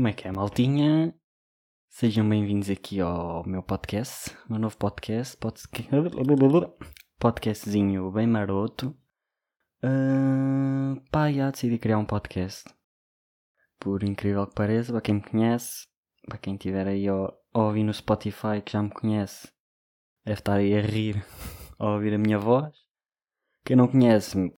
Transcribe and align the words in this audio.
Como 0.00 0.08
é 0.08 0.14
que 0.14 0.26
é, 0.26 0.32
maltinha? 0.32 1.14
Sejam 1.90 2.26
bem-vindos 2.26 2.70
aqui 2.70 3.02
ao 3.02 3.46
meu 3.46 3.62
podcast, 3.62 4.34
meu 4.48 4.58
novo 4.58 4.74
podcast, 4.78 5.36
podca- 5.36 5.84
podcastzinho 7.20 8.10
bem 8.10 8.26
maroto. 8.26 8.96
Uh, 9.84 10.98
pá, 11.10 11.30
já 11.30 11.50
decidi 11.50 11.76
criar 11.76 11.98
um 11.98 12.06
podcast. 12.06 12.64
Por 13.78 14.02
incrível 14.02 14.46
que 14.46 14.54
pareça, 14.54 14.90
para 14.90 15.02
quem 15.02 15.16
me 15.16 15.20
conhece, 15.20 15.86
para 16.26 16.38
quem 16.38 16.54
estiver 16.54 16.88
aí 16.88 17.06
a 17.06 17.30
ouvir 17.52 17.84
no 17.84 17.92
Spotify 17.92 18.62
que 18.64 18.72
já 18.72 18.82
me 18.82 18.88
conhece, 18.88 19.52
deve 20.24 20.40
estar 20.40 20.54
aí 20.54 20.74
a 20.78 20.80
rir 20.80 21.22
ao 21.78 21.96
ouvir 21.96 22.14
a 22.14 22.18
minha 22.18 22.38
voz. 22.38 22.74
Quem 23.66 23.76
não 23.76 23.86
conhece-me, 23.86 24.50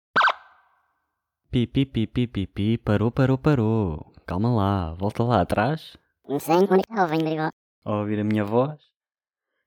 pi 1.50 1.66
pi 1.66 1.84
pi 1.84 2.06
pi 2.06 2.28
pi 2.28 2.46
pi, 2.46 2.78
parou, 2.78 3.10
parou, 3.10 3.36
parou. 3.36 4.11
Calma 4.32 4.48
lá, 4.48 4.94
volta 4.94 5.22
lá 5.22 5.42
atrás. 5.42 5.94
Não 6.26 6.38
sei 6.40 6.54
onde 6.54 6.72
é 6.88 7.02
o 7.02 7.06
venho 7.06 7.50
ao 7.84 7.98
ouvir 7.98 8.18
a 8.18 8.24
minha 8.24 8.42
voz. 8.42 8.80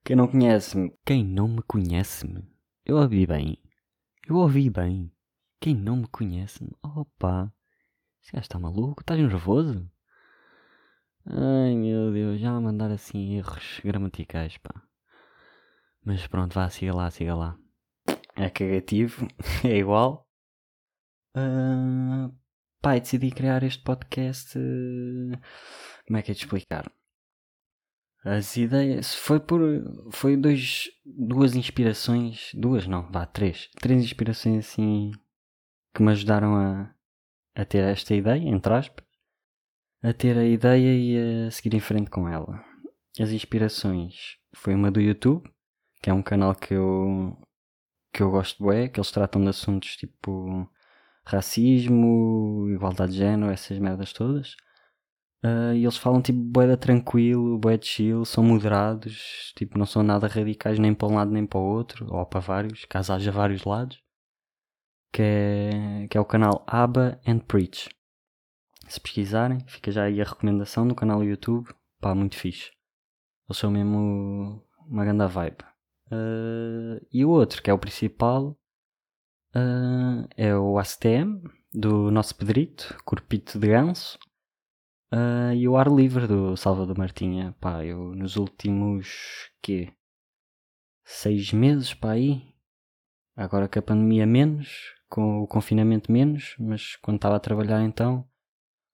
Quem 0.04 0.16
não 0.16 0.26
conhece-me, 0.26 0.92
quem 1.04 1.24
não 1.24 1.46
me 1.46 1.62
conhece-me, 1.62 2.42
eu 2.84 2.96
ouvi 2.96 3.24
bem. 3.28 3.62
Eu 4.28 4.34
ouvi 4.34 4.68
bem. 4.68 5.12
Quem 5.60 5.72
não 5.72 5.98
me 5.98 6.08
conhece-me, 6.08 6.72
opa, 6.82 7.52
esse 8.20 8.32
gajo 8.32 8.42
está 8.42 8.58
maluco? 8.58 9.02
Estás 9.02 9.20
nervoso? 9.20 9.88
Ai 11.24 11.76
meu 11.76 12.10
Deus, 12.10 12.40
já 12.40 12.50
a 12.50 12.60
mandar 12.60 12.90
assim 12.90 13.36
erros 13.36 13.80
gramaticais, 13.84 14.58
pá. 14.58 14.82
Mas 16.04 16.26
pronto, 16.26 16.54
vá, 16.54 16.68
siga 16.70 16.92
lá, 16.92 17.08
siga 17.08 17.36
lá. 17.36 17.56
É 18.34 18.50
cagativo, 18.50 19.28
é 19.64 19.76
igual. 19.76 20.26
Ah, 21.36 22.32
eu 22.94 23.00
decidi 23.00 23.30
criar 23.30 23.62
este 23.62 23.82
podcast. 23.82 24.56
eh, 24.58 25.38
Como 26.06 26.16
é 26.18 26.22
que 26.22 26.30
é 26.30 26.34
de 26.34 26.40
explicar? 26.40 26.90
As 28.24 28.56
ideias. 28.56 29.14
Foi 29.14 29.38
por. 29.40 29.60
Foi 30.10 30.36
dois, 30.36 30.90
duas 31.04 31.54
inspirações. 31.54 32.50
Duas 32.54 32.86
não, 32.86 33.10
vá, 33.10 33.24
três. 33.26 33.68
Três 33.80 34.02
inspirações 34.04 34.66
assim. 34.66 35.12
Que 35.94 36.02
me 36.02 36.10
ajudaram 36.10 36.56
a, 36.56 36.94
a 37.54 37.64
ter 37.64 37.84
esta 37.84 38.14
ideia, 38.14 38.42
entre 38.48 38.72
aspas. 38.74 39.04
A 40.02 40.12
ter 40.12 40.36
a 40.36 40.44
ideia 40.44 40.94
e 40.94 41.46
a 41.46 41.50
seguir 41.50 41.74
em 41.74 41.80
frente 41.80 42.10
com 42.10 42.28
ela. 42.28 42.64
As 43.18 43.30
inspirações. 43.30 44.36
Foi 44.54 44.74
uma 44.74 44.90
do 44.90 45.00
YouTube, 45.00 45.48
que 46.02 46.10
é 46.10 46.12
um 46.12 46.22
canal 46.22 46.54
que 46.54 46.74
eu. 46.74 47.36
que 48.12 48.22
eu 48.22 48.30
gosto 48.30 48.62
bué, 48.62 48.88
que 48.88 48.98
eles 48.98 49.10
tratam 49.10 49.40
de 49.42 49.48
assuntos 49.48 49.96
tipo. 49.96 50.68
Racismo, 51.26 52.68
igualdade 52.70 53.12
de 53.12 53.18
género, 53.18 53.52
essas 53.52 53.78
merdas 53.78 54.12
todas. 54.12 54.56
Ah, 55.42 55.74
e 55.74 55.82
eles 55.82 55.96
falam 55.96 56.22
tipo 56.22 56.38
boeda 56.38 56.76
tranquilo, 56.76 57.58
boeda 57.58 57.84
chill, 57.84 58.24
são 58.24 58.42
moderados, 58.44 59.52
tipo 59.56 59.78
não 59.78 59.86
são 59.86 60.02
nada 60.02 60.26
radicais 60.28 60.78
nem 60.78 60.94
para 60.94 61.08
um 61.08 61.14
lado 61.16 61.30
nem 61.30 61.46
para 61.46 61.58
o 61.58 61.62
outro, 61.62 62.06
ou 62.12 62.24
para 62.26 62.40
vários, 62.40 62.84
caso 62.86 63.12
haja 63.12 63.30
vários 63.32 63.64
lados. 63.64 64.02
Que 65.12 65.22
é, 65.22 66.08
que 66.08 66.18
é 66.18 66.20
o 66.20 66.24
canal 66.24 66.64
Abba 66.66 67.20
and 67.26 67.38
Preach. 67.40 67.88
Se 68.88 69.00
pesquisarem, 69.00 69.60
fica 69.66 69.90
já 69.90 70.04
aí 70.04 70.20
a 70.20 70.24
recomendação 70.24 70.84
no 70.84 70.94
canal 70.94 71.18
do 71.18 71.24
YouTube, 71.24 71.68
pá, 72.00 72.14
muito 72.14 72.36
fixe. 72.36 72.70
Eles 73.48 73.58
são 73.58 73.70
mesmo 73.70 74.62
uma 74.86 75.04
grande 75.04 75.26
vibe. 75.26 75.64
Ah, 76.10 77.00
e 77.12 77.24
o 77.24 77.30
outro, 77.30 77.62
que 77.62 77.70
é 77.70 77.74
o 77.74 77.78
principal, 77.78 78.58
ah, 79.56 80.28
é 80.36 80.54
o 80.54 80.78
ACTM, 80.78 81.40
do 81.72 82.10
nosso 82.10 82.34
Pedrito, 82.36 82.94
Corpito 83.04 83.58
de 83.58 83.68
Ganso. 83.68 84.18
Ah, 85.10 85.54
e 85.54 85.66
o 85.66 85.76
Ar 85.78 85.88
Livre 85.88 86.26
do 86.26 86.56
Salvador 86.56 86.98
Martinha, 86.98 87.56
pá, 87.58 87.84
eu 87.84 88.14
nos 88.14 88.36
últimos 88.36 89.50
quê? 89.62 89.92
Seis 91.04 91.52
meses 91.52 91.94
para 91.94 92.12
aí, 92.12 92.42
agora 93.34 93.68
que 93.68 93.78
a 93.78 93.82
pandemia 93.82 94.26
menos, 94.26 94.94
com 95.08 95.42
o 95.42 95.46
confinamento 95.46 96.12
menos, 96.12 96.54
mas 96.58 96.96
quando 96.96 97.16
estava 97.16 97.36
a 97.36 97.40
trabalhar 97.40 97.82
então, 97.82 98.28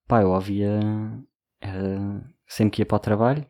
pá, 0.07 0.23
eu 0.23 0.31
ouvia, 0.31 0.79
era, 1.61 2.25
sempre 2.47 2.77
que 2.77 2.83
ia 2.83 2.87
para 2.87 2.97
o 2.97 3.01
trabalho, 3.01 3.47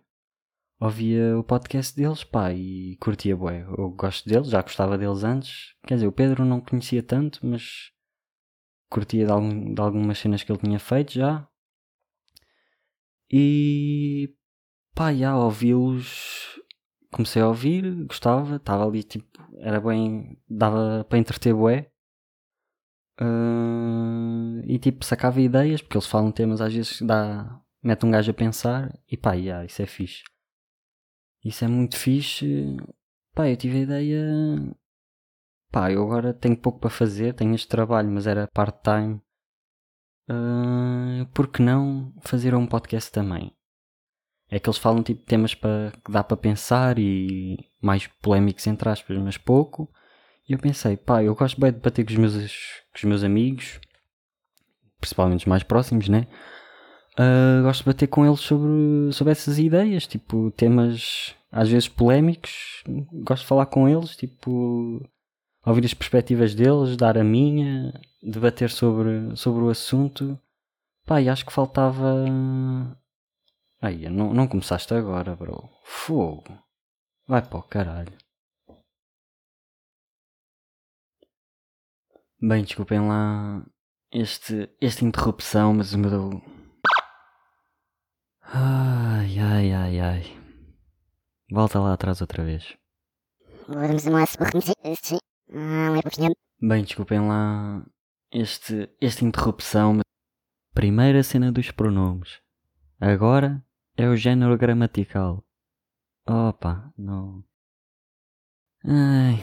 ouvia 0.85 1.39
o 1.39 1.45
podcast 1.45 1.95
deles, 1.97 2.25
pá, 2.25 2.53
e 2.53 2.97
curtia 3.01 3.37
bué, 3.37 3.63
eu 3.79 3.91
gosto 3.91 4.29
deles, 4.29 4.49
já 4.49 4.61
gostava 4.63 4.99
deles 4.99 5.23
antes, 5.25 5.75
quer 5.87 5.95
dizer, 5.95 6.07
o 6.07 6.13
Pedro 6.13 6.45
não 6.45 6.61
conhecia 6.61 7.03
tanto, 7.03 7.39
mas 7.47 7.91
curtia 8.91 9.25
de, 9.27 9.33
algum- 9.33 9.75
de 9.75 9.81
algumas 9.81 10.19
cenas 10.19 10.43
que 10.43 10.51
ele 10.53 10.61
tinha 10.61 10.79
feito 10.79 11.13
já, 11.13 11.47
e 13.31 14.35
pá, 14.95 15.13
já 15.15 15.37
ouvi-los. 15.37 16.61
Comecei 17.11 17.43
a 17.43 17.49
ouvir, 17.49 18.05
gostava, 18.07 18.57
estava 18.57 18.87
ali 18.87 19.03
tipo, 19.03 19.27
era 19.59 19.81
bem. 19.81 20.39
dava 20.49 21.05
para 21.09 21.19
entreter 21.19 21.55
bué. 21.55 21.91
Ah, 23.19 24.63
e 24.67 24.79
tipo, 24.79 25.05
sacava 25.05 25.41
ideias, 25.41 25.83
porque 25.83 25.97
eles 25.97 26.07
falam 26.07 26.33
temas 26.33 26.61
às 26.61 26.73
vezes 26.75 26.99
que 26.99 27.05
dá. 27.07 27.61
mete 27.83 28.05
um 28.07 28.11
gajo 28.11 28.31
a 28.31 28.35
pensar 28.35 28.99
e 29.11 29.17
pá, 29.17 29.37
já, 29.39 29.65
isso 29.65 29.83
é 29.83 29.87
fixe. 29.87 30.23
Isso 31.45 31.65
é 31.65 31.69
muito 31.69 31.97
fixe. 31.97 32.77
Pá, 33.35 33.49
eu 33.49 33.57
tive 33.57 33.79
a 33.79 33.83
ideia. 33.83 34.77
Pá, 35.71 35.91
eu 35.91 36.03
agora 36.03 36.35
tenho 36.35 36.57
pouco 36.57 36.79
para 36.79 36.91
fazer, 36.91 37.35
tenho 37.35 37.55
este 37.55 37.69
trabalho, 37.69 38.11
mas 38.11 38.27
era 38.27 38.49
part-time. 38.49 39.21
Uh, 40.29 41.27
por 41.35 41.49
que 41.49 41.63
não 41.63 42.13
fazer 42.21 42.55
um 42.55 42.67
podcast 42.67 43.11
também? 43.11 43.53
É 44.49 44.61
que 44.61 44.69
eles 44.69 44.79
falam 44.79 45.03
tipo 45.03 45.25
temas 45.25 45.55
para 45.55 45.93
que 46.05 46.13
dá 46.13 46.23
para 46.23 46.37
pensar 46.37 46.99
e 46.99 47.57
mais 47.81 48.07
polémicos 48.07 48.67
entre 48.67 48.89
aspas, 48.89 49.17
mas 49.19 49.39
pouco. 49.39 49.91
E 50.49 50.53
eu 50.53 50.59
pensei, 50.59 50.97
pá, 50.97 51.23
eu 51.23 51.35
gosto 51.35 51.61
bem 51.61 51.71
de 51.71 51.79
debater 51.79 52.05
com 52.05 52.13
os 52.13 52.19
meus, 52.19 52.35
com 52.35 52.99
os 52.99 53.05
meus 53.05 53.25
amigos, 53.25 53.81
principalmente 55.01 55.41
os 55.41 55.47
mais 55.47 55.63
próximos, 55.63 56.09
né? 56.09 56.27
Uh, 57.19 57.63
gosto 57.63 57.81
de 57.81 57.87
bater 57.87 58.07
com 58.07 58.25
eles 58.27 58.41
sobre, 58.41 59.13
sobre 59.13 59.33
essas 59.33 59.59
ideias, 59.59 60.07
tipo 60.07 60.51
temas 60.53 61.35
às 61.51 61.69
vezes 61.69 61.89
polémicos. 61.89 62.83
Gosto 63.13 63.43
de 63.43 63.49
falar 63.49 63.67
com 63.67 63.89
eles, 63.89 64.17
tipo 64.17 65.03
ouvir 65.65 65.85
as 65.85 65.95
perspectivas 65.95 66.55
deles, 66.55 66.97
dar 66.97 67.17
a 67.19 67.25
minha, 67.25 67.93
debater 68.23 68.71
sobre, 68.71 69.37
sobre 69.37 69.63
o 69.63 69.71
assunto. 69.71 70.39
Pá, 71.05 71.21
e 71.21 71.29
acho 71.29 71.45
que 71.45 71.53
faltava. 71.53 72.25
Aí, 73.81 74.09
não, 74.09 74.33
não 74.33 74.49
começaste 74.49 74.95
agora, 74.95 75.35
bro. 75.37 75.69
Fogo. 75.85 76.59
Vai 77.27 77.43
para 77.43 77.59
o 77.59 77.63
caralho. 77.63 78.17
Bem, 82.41 82.65
desculpem 82.65 83.01
lá 83.01 83.65
este, 84.11 84.69
esta 84.81 85.05
interrupção, 85.05 85.75
mas 85.75 85.93
o 85.95 85.99
meu. 85.99 86.43
Ai, 88.43 89.39
ai, 89.39 89.73
ai, 89.73 90.01
ai. 90.01 90.23
Volta 91.51 91.79
lá 91.81 91.95
atrás 91.95 92.21
outra 92.21 92.45
vez. 92.45 92.77
Ah, 93.69 93.87
Bem, 96.61 96.85
desculpem 96.85 97.21
lá 97.21 97.85
este, 98.33 98.91
esta 99.01 99.25
interrupção. 99.25 100.01
Primeira 100.75 101.23
cena 101.23 101.53
dos 101.53 101.71
pronomes. 101.71 102.41
Agora 103.01 103.65
é 103.97 104.09
o 104.09 104.17
género 104.17 104.57
gramatical. 104.57 105.45
Opa, 106.27 106.93
não. 106.97 107.45
Ai, 108.85 109.37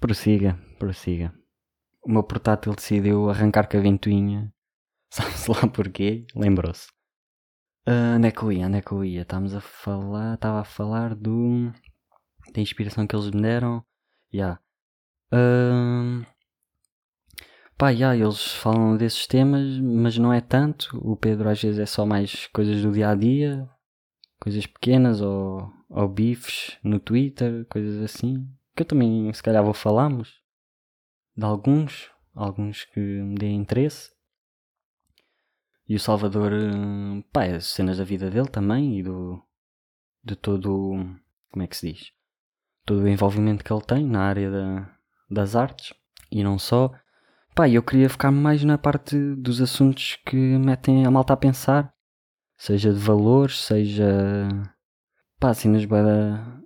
prossiga, 0.00 0.58
prossiga. 0.78 1.34
O 2.02 2.10
meu 2.10 2.22
portátil 2.22 2.74
decidiu 2.74 3.28
arrancar 3.30 3.68
com 3.68 3.76
a 3.76 3.80
ventoinha. 3.80 4.52
Sabe-se 5.10 5.50
lá 5.50 5.66
porquê? 5.68 6.26
Lembrou-se. 6.34 6.88
Ah, 7.90 8.16
onde 8.16 8.28
é 8.28 8.30
que 8.30 8.42
eu 8.42 8.52
ia? 8.52 8.66
Onde 8.66 8.76
é 8.76 8.82
que 8.82 8.92
eu 8.92 9.02
ia? 9.02 9.22
Estávamos 9.22 9.54
a 9.54 9.62
falar. 9.62 10.34
Estava 10.34 10.60
a 10.60 10.64
falar 10.64 11.14
do. 11.14 11.72
da 12.52 12.60
inspiração 12.60 13.06
que 13.06 13.16
eles 13.16 13.30
me 13.30 13.40
deram. 13.40 13.82
Já. 14.30 14.60
Ahn, 15.32 16.24
Pá, 17.78 17.94
já, 17.94 18.14
eles 18.14 18.52
falam 18.56 18.96
desses 18.96 19.26
temas, 19.26 19.78
mas 19.80 20.18
não 20.18 20.32
é 20.32 20.40
tanto. 20.40 20.98
O 20.98 21.16
Pedro 21.16 21.48
às 21.48 21.62
vezes 21.62 21.78
é 21.78 21.86
só 21.86 22.04
mais 22.04 22.46
coisas 22.48 22.82
do 22.82 22.92
dia 22.92 23.08
a 23.08 23.14
dia, 23.14 23.66
coisas 24.38 24.66
pequenas 24.66 25.22
ou, 25.22 25.72
ou 25.88 26.08
bifes 26.08 26.76
no 26.82 27.00
Twitter, 27.00 27.64
coisas 27.70 28.02
assim. 28.02 28.46
Que 28.76 28.82
eu 28.82 28.86
também, 28.86 29.32
se 29.32 29.42
calhar, 29.42 29.64
vou 29.64 29.72
falarmos 29.72 30.42
de 31.36 31.44
alguns, 31.44 32.10
alguns 32.34 32.84
que 32.84 33.00
me 33.00 33.36
deem 33.36 33.60
interesse. 33.60 34.10
E 35.88 35.96
o 35.96 36.00
Salvador, 36.00 36.52
hum, 36.52 37.22
pá, 37.32 37.44
as 37.44 37.66
cenas 37.66 37.96
da 37.96 38.04
vida 38.04 38.30
dele 38.30 38.48
também 38.48 38.98
e 38.98 39.02
do, 39.02 39.42
de 40.22 40.36
todo, 40.36 40.70
como 41.50 41.62
é 41.62 41.66
que 41.66 41.76
se 41.76 41.92
diz? 41.92 42.12
Todo 42.84 43.02
o 43.02 43.08
envolvimento 43.08 43.64
que 43.64 43.72
ele 43.72 43.82
tem 43.82 44.06
na 44.06 44.22
área 44.22 44.50
da, 44.50 44.98
das 45.30 45.56
artes 45.56 45.94
e 46.30 46.44
não 46.44 46.58
só. 46.58 46.92
Pá, 47.54 47.68
eu 47.68 47.82
queria 47.82 48.08
ficar 48.08 48.30
mais 48.30 48.62
na 48.64 48.76
parte 48.76 49.16
dos 49.36 49.60
assuntos 49.60 50.18
que 50.26 50.36
metem 50.36 51.06
a 51.06 51.10
malta 51.10 51.32
a 51.32 51.36
pensar, 51.36 51.92
seja 52.56 52.92
de 52.92 52.98
valores, 52.98 53.58
seja. 53.62 54.06
pá, 55.40 55.54
cenas 55.54 55.84
bada. 55.86 56.62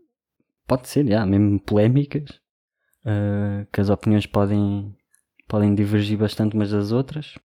pode 0.67 0.89
ser, 0.89 1.07
já, 1.07 1.25
mesmo 1.25 1.61
polémicas, 1.61 2.29
uh, 3.07 3.67
que 3.73 3.81
as 3.81 3.89
opiniões 3.89 4.27
podem, 4.27 4.97
podem 5.49 5.75
divergir 5.75 6.19
bastante 6.19 6.57
umas 6.57 6.73
das 6.73 6.93
outras. 6.93 7.37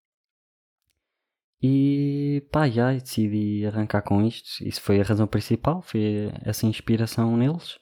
E 1.61 2.45
pá, 2.51 2.69
já, 2.69 2.93
decidi 2.93 3.65
arrancar 3.65 4.01
com 4.03 4.21
isto. 4.21 4.63
Isso 4.63 4.81
foi 4.81 5.01
a 5.01 5.03
razão 5.03 5.27
principal, 5.27 5.81
foi 5.81 6.31
essa 6.43 6.65
inspiração 6.67 7.35
neles. 7.35 7.75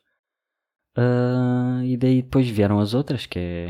Uh, 0.97 1.83
e 1.83 1.97
daí 1.97 2.21
depois 2.21 2.47
vieram 2.47 2.79
as 2.79 2.93
outras, 2.93 3.25
que 3.25 3.37
é 3.37 3.67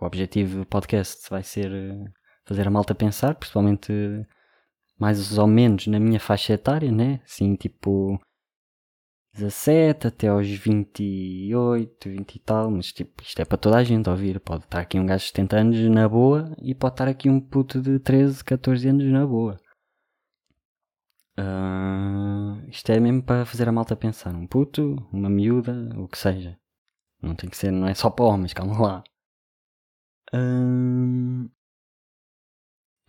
o 0.00 0.04
objetivo 0.04 0.60
do 0.60 0.66
podcast 0.66 1.28
vai 1.30 1.42
ser 1.42 1.70
fazer 2.44 2.66
a 2.66 2.70
malta 2.70 2.94
pensar, 2.94 3.34
principalmente 3.34 3.92
mais 4.98 5.38
ou 5.38 5.46
menos 5.46 5.86
na 5.86 6.00
minha 6.00 6.18
faixa 6.18 6.54
etária, 6.54 6.90
né? 6.90 7.20
Assim, 7.24 7.54
tipo 7.54 8.20
17 9.34 10.06
até 10.08 10.28
aos 10.28 10.48
28, 10.48 12.08
20 12.08 12.34
e 12.34 12.38
tal, 12.40 12.70
mas 12.70 12.92
tipo, 12.92 13.22
isto 13.22 13.40
é 13.40 13.44
para 13.44 13.58
toda 13.58 13.76
a 13.78 13.84
gente 13.84 14.08
ouvir. 14.08 14.40
Pode 14.40 14.64
estar 14.64 14.80
aqui 14.80 14.98
um 14.98 15.06
gajo 15.06 15.24
de 15.24 15.28
70 15.28 15.56
anos 15.56 15.78
na 15.90 16.08
boa 16.08 16.54
e 16.60 16.74
pode 16.74 16.94
estar 16.94 17.08
aqui 17.08 17.28
um 17.30 17.40
puto 17.40 17.80
de 17.80 17.98
13, 18.00 18.42
14 18.44 18.88
anos 18.88 19.04
na 19.06 19.26
boa. 19.26 19.60
Uh, 21.38 22.68
isto 22.68 22.90
é 22.90 22.98
mesmo 22.98 23.22
para 23.22 23.44
fazer 23.44 23.68
a 23.68 23.72
malta 23.72 23.94
pensar. 23.94 24.34
Um 24.34 24.46
puto, 24.46 24.96
uma 25.12 25.30
miúda, 25.30 25.88
o 25.96 26.08
que 26.08 26.18
seja. 26.18 26.58
Não 27.22 27.34
tem 27.34 27.48
que 27.48 27.56
ser, 27.56 27.70
não 27.70 27.86
é 27.86 27.94
só 27.94 28.10
para 28.10 28.24
homens, 28.24 28.52
calma 28.52 28.80
lá. 28.80 29.04
Uh, 30.34 31.48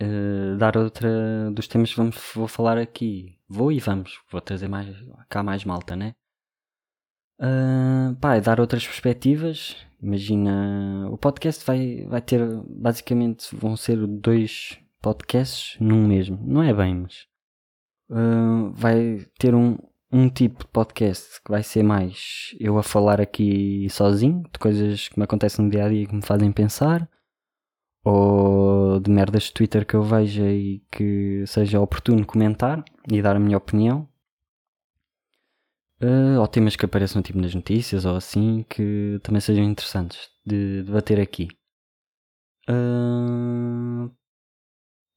uh, 0.02 0.58
dar 0.58 0.78
outra 0.78 1.52
dos 1.52 1.68
temas 1.68 1.92
que 1.92 1.98
vamos, 1.98 2.18
vou 2.34 2.48
falar 2.48 2.78
aqui. 2.78 3.38
Vou 3.48 3.72
e 3.72 3.80
vamos. 3.80 4.20
Vou 4.32 4.42
trazer 4.42 4.68
mais, 4.68 4.88
cá 5.28 5.44
mais 5.44 5.66
malta, 5.66 5.96
né? 5.96 6.16
Uh, 7.40 8.16
pá, 8.18 8.36
é 8.36 8.42
dar 8.42 8.60
outras 8.60 8.86
perspectivas. 8.86 9.76
Imagina, 10.02 11.10
o 11.12 11.18
podcast 11.18 11.66
vai, 11.66 12.06
vai 12.08 12.22
ter, 12.22 12.42
basicamente, 12.68 13.54
vão 13.56 13.76
ser 13.76 13.98
dois 14.08 14.78
podcasts 15.02 15.78
num 15.80 16.08
mesmo. 16.08 16.40
Não 16.42 16.64
é 16.64 16.74
bem, 16.74 16.96
mas 16.96 17.28
uh, 18.10 18.72
vai 18.72 19.26
ter 19.38 19.56
um, 19.56 19.78
um 20.12 20.30
tipo 20.30 20.60
de 20.60 20.68
podcast 20.72 21.42
que 21.44 21.52
vai 21.52 21.64
ser 21.64 21.84
mais 21.84 22.56
eu 22.60 22.78
a 22.78 22.84
falar 22.84 23.22
aqui 23.22 23.88
sozinho, 23.90 24.44
de 24.52 24.60
coisas 24.60 25.08
que 25.08 25.18
me 25.18 25.24
acontecem 25.24 25.64
no 25.64 25.72
dia 25.72 25.86
a 25.86 25.90
dia 25.90 26.08
que 26.08 26.16
me 26.16 26.22
fazem 26.22 26.52
pensar 26.52 27.10
ou 28.04 28.69
de 29.00 29.10
merdas 29.12 29.44
de 29.44 29.54
Twitter 29.54 29.86
que 29.86 29.96
eu 29.96 30.04
veja 30.04 30.50
e 30.52 30.82
que 30.92 31.44
seja 31.48 31.80
oportuno 31.80 32.26
comentar 32.26 32.84
e 33.12 33.22
dar 33.22 33.36
a 33.36 33.40
minha 33.40 33.58
opinião. 33.58 34.08
Uh, 36.02 36.40
ou 36.40 36.48
temas 36.48 36.76
que 36.76 36.86
apareçam 36.86 37.22
tipo 37.22 37.40
nas 37.40 37.54
notícias 37.54 38.06
ou 38.06 38.16
assim 38.16 38.64
que 38.70 39.20
também 39.22 39.42
sejam 39.42 39.66
interessantes 39.66 40.30
de 40.46 40.84
debater 40.84 41.20
aqui. 41.20 41.50
Uh, 42.70 44.10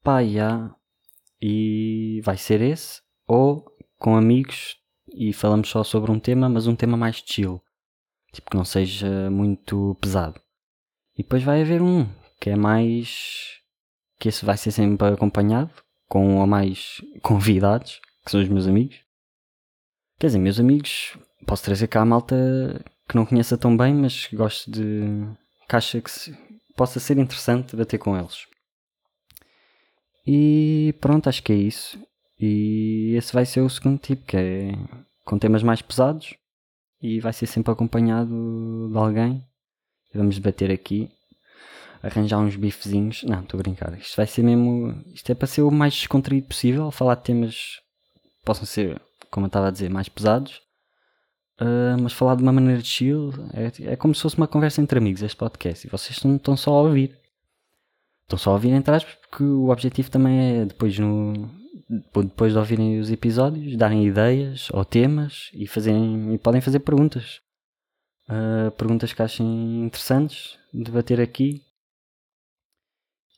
pá, 0.03 0.21
yeah. 0.21 0.75
E 1.41 2.21
vai 2.25 2.37
ser 2.37 2.61
esse. 2.61 3.01
Ou 3.27 3.65
com 3.99 4.17
amigos 4.17 4.77
e 5.15 5.33
falamos 5.33 5.69
só 5.69 5.85
sobre 5.85 6.11
um 6.11 6.19
tema, 6.19 6.49
mas 6.49 6.67
um 6.67 6.75
tema 6.75 6.97
mais 6.97 7.23
chill. 7.25 7.63
Tipo 8.33 8.51
que 8.51 8.57
não 8.57 8.65
seja 8.65 9.31
muito 9.31 9.97
pesado. 10.01 10.41
E 11.17 11.23
depois 11.23 11.43
vai 11.43 11.61
haver 11.63 11.83
um 11.83 12.09
que 12.41 12.51
é 12.51 12.57
mais. 12.57 13.62
Que 14.23 14.29
esse 14.29 14.45
vai 14.45 14.57
ser 14.57 14.71
sempre 14.71 15.09
acompanhado 15.09 15.73
com 16.09 16.39
ou 16.39 16.47
mais 16.47 17.03
convidados, 17.23 18.01
que 18.25 18.31
são 18.31 18.41
os 18.41 18.49
meus 18.49 18.69
amigos. 18.69 19.01
Quer 20.17 20.29
dizer, 20.29 20.39
meus 20.39 20.61
amigos, 20.61 21.19
posso 21.45 21.65
trazer 21.65 21.89
cá 21.89 22.03
a 22.03 22.05
malta 22.05 22.37
que 23.09 23.17
não 23.17 23.27
conheça 23.27 23.59
tão 23.59 23.77
bem, 23.77 23.93
mas 23.93 24.29
gosto 24.33 24.71
de. 24.71 25.27
que 25.69 25.75
acha 25.75 26.01
que 26.01 26.09
se, 26.09 26.39
possa 26.77 27.01
ser 27.01 27.19
interessante 27.19 27.75
bater 27.75 27.99
com 27.99 28.17
eles. 28.17 28.47
E 30.25 30.95
pronto, 31.01 31.29
acho 31.29 31.43
que 31.43 31.53
é 31.53 31.57
isso. 31.57 32.01
E 32.39 33.17
esse 33.17 33.33
vai 33.33 33.45
ser 33.45 33.61
o 33.61 33.69
segundo 33.69 33.99
tipo, 33.99 34.25
que 34.25 34.37
é 34.37 34.73
com 35.25 35.37
temas 35.37 35.65
mais 35.65 35.83
pesados 35.83 36.37
e 37.03 37.19
vai 37.19 37.33
ser 37.33 37.47
sempre 37.47 37.73
acompanhado 37.73 38.89
de 38.89 38.97
alguém. 38.97 39.45
Vamos 40.15 40.37
debater 40.37 40.71
aqui 40.71 41.11
arranjar 42.03 42.39
uns 42.39 42.57
bifezinhos. 42.57 43.23
Não, 43.23 43.41
estou 43.41 43.59
a 43.59 43.63
brincar. 43.63 43.97
Isto 43.99 44.17
vai 44.17 44.27
ser 44.27 44.43
mesmo. 44.43 45.03
Isto 45.15 45.31
é 45.31 45.35
para 45.35 45.47
ser 45.47 45.63
o 45.63 45.71
mais 45.71 45.95
descontraído 45.95 46.49
possível. 46.49 46.91
Falar 46.91 47.15
de 47.15 47.23
temas 47.23 47.81
que 48.21 48.45
possam 48.45 48.67
ser, 48.67 49.01
como 49.31 49.47
eu 49.47 49.49
estava 49.49 49.69
a 49.69 49.71
dizer, 49.71 49.89
mais 49.89 50.09
pesados. 50.09 50.61
Uh, 51.61 52.01
mas 52.03 52.13
falar 52.13 52.35
de 52.35 52.43
uma 52.43 52.53
maneira 52.53 52.83
chill. 52.83 53.33
É, 53.55 53.93
é 53.93 53.97
como 53.97 54.15
se 54.15 54.23
fosse 54.23 54.37
uma 54.37 54.49
conversa 54.49 54.83
entre 54.83 54.99
amigos 54.99 55.23
este 55.23 55.37
podcast. 55.37 55.87
E 55.87 55.91
vocês 55.91 56.19
estão 56.25 56.57
só 56.57 56.73
a 56.73 56.83
ouvir. 56.83 57.17
Estão 58.25 58.39
só 58.39 58.51
a 58.51 58.55
ouvir 58.55 58.71
entre 58.71 58.95
aspas, 58.95 59.15
porque 59.15 59.45
o 59.45 59.69
objetivo 59.69 60.11
também 60.11 60.61
é 60.61 60.65
depois 60.65 60.99
no. 60.99 61.63
Depois 62.15 62.53
de 62.53 62.59
ouvirem 62.59 62.99
os 63.01 63.11
episódios, 63.11 63.77
darem 63.77 64.07
ideias 64.07 64.69
ou 64.73 64.83
temas 64.83 65.51
e, 65.53 65.67
fazerem, 65.67 66.33
e 66.33 66.39
podem 66.39 66.61
fazer 66.61 66.79
perguntas. 66.81 67.41
Uh, 68.27 68.71
perguntas 68.73 69.13
que 69.13 69.21
achem 69.21 69.85
interessantes 69.85 70.57
debater 70.73 71.21
aqui 71.21 71.61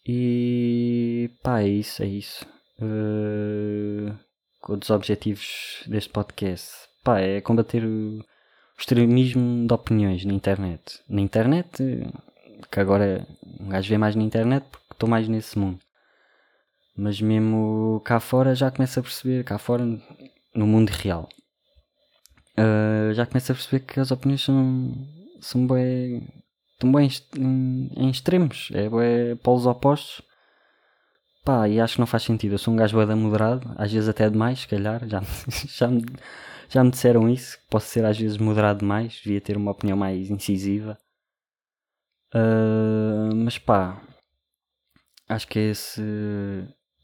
e 0.06 1.30
pá, 1.42 1.60
é 1.60 1.68
isso, 1.68 2.02
é 2.02 2.06
isso. 2.06 2.46
Uh, 2.80 4.14
outros 4.68 4.90
objetivos 4.90 5.82
deste 5.86 6.10
podcast. 6.10 6.72
Pá, 7.02 7.20
é 7.20 7.40
combater 7.40 7.84
o, 7.84 8.18
o 8.18 8.24
extremismo 8.78 9.66
de 9.66 9.72
opiniões 9.72 10.24
na 10.24 10.34
internet. 10.34 11.00
Na 11.08 11.20
internet, 11.20 11.82
que 12.70 12.80
agora 12.80 13.26
um 13.60 13.68
gajo 13.68 13.88
vê 13.88 13.98
mais 13.98 14.14
na 14.14 14.22
internet 14.22 14.66
porque 14.70 14.92
estou 14.92 15.08
mais 15.08 15.28
nesse 15.28 15.58
mundo. 15.58 15.80
Mas 16.96 17.20
mesmo 17.20 18.00
cá 18.04 18.20
fora 18.20 18.54
já 18.54 18.70
começa 18.70 19.00
a 19.00 19.02
perceber, 19.02 19.44
cá 19.44 19.58
fora 19.58 19.84
no 20.54 20.66
mundo 20.66 20.90
real, 20.90 21.28
uh, 22.58 23.12
já 23.14 23.26
começa 23.26 23.52
a 23.52 23.56
perceber 23.56 23.84
que 23.84 23.98
as 23.98 24.10
opiniões 24.10 24.42
são, 24.42 24.92
são 25.40 25.66
bem 25.66 26.28
bem 26.82 27.08
em, 27.36 27.90
em 27.96 28.10
extremos, 28.10 28.70
é, 28.72 28.86
é 28.86 29.34
polos 29.36 29.66
opostos. 29.66 30.22
Pá, 31.44 31.68
e 31.68 31.78
acho 31.78 31.94
que 31.94 32.00
não 32.00 32.06
faz 32.06 32.22
sentido. 32.22 32.52
Eu 32.52 32.58
sou 32.58 32.72
um 32.72 32.76
gajo 32.76 32.96
bem 33.06 33.16
moderado, 33.16 33.70
às 33.76 33.92
vezes 33.92 34.08
até 34.08 34.28
demais, 34.30 34.60
se 34.60 34.68
calhar. 34.68 35.06
Já, 35.06 35.20
já, 35.68 35.88
me, 35.88 36.02
já 36.68 36.82
me 36.82 36.90
disseram 36.90 37.28
isso. 37.28 37.58
Posso 37.70 37.86
ser 37.88 38.04
às 38.04 38.18
vezes 38.18 38.38
moderado 38.38 38.80
demais, 38.80 39.20
devia 39.22 39.40
ter 39.40 39.56
uma 39.56 39.70
opinião 39.72 39.96
mais 39.96 40.30
incisiva. 40.30 40.98
Uh, 42.34 43.34
mas 43.36 43.58
pá, 43.58 44.02
acho 45.28 45.46
que 45.46 45.58
esse, 45.58 46.02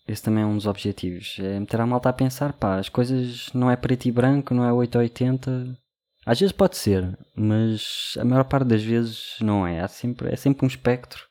esse 0.09 0.23
também 0.23 0.43
é 0.43 0.47
um 0.47 0.57
dos 0.57 0.67
objetivos. 0.67 1.37
É 1.39 1.61
meter 1.61 1.81
a 1.81 1.87
malta 1.87 2.09
a 2.09 2.13
pensar, 2.13 2.53
pá, 2.55 2.79
as 2.79 2.89
coisas 2.89 3.53
não 3.55 3.71
é 3.71 3.77
preto 3.77 4.07
e 4.07 4.13
branco, 4.13 4.55
não 4.55 4.65
é 4.65 4.73
8 4.73 4.97
ou 4.97 5.03
80 5.03 5.79
às 6.25 6.39
vezes 6.39 6.53
pode 6.53 6.77
ser, 6.77 7.19
mas 7.35 8.15
a 8.19 8.25
maior 8.25 8.45
parte 8.45 8.69
das 8.69 8.83
vezes 8.83 9.37
não 9.41 9.67
é. 9.67 9.81
Há 9.81 9.89
sempre, 9.89 10.33
é 10.33 10.37
sempre 10.37 10.65
um 10.65 10.69
espectro 10.69 11.27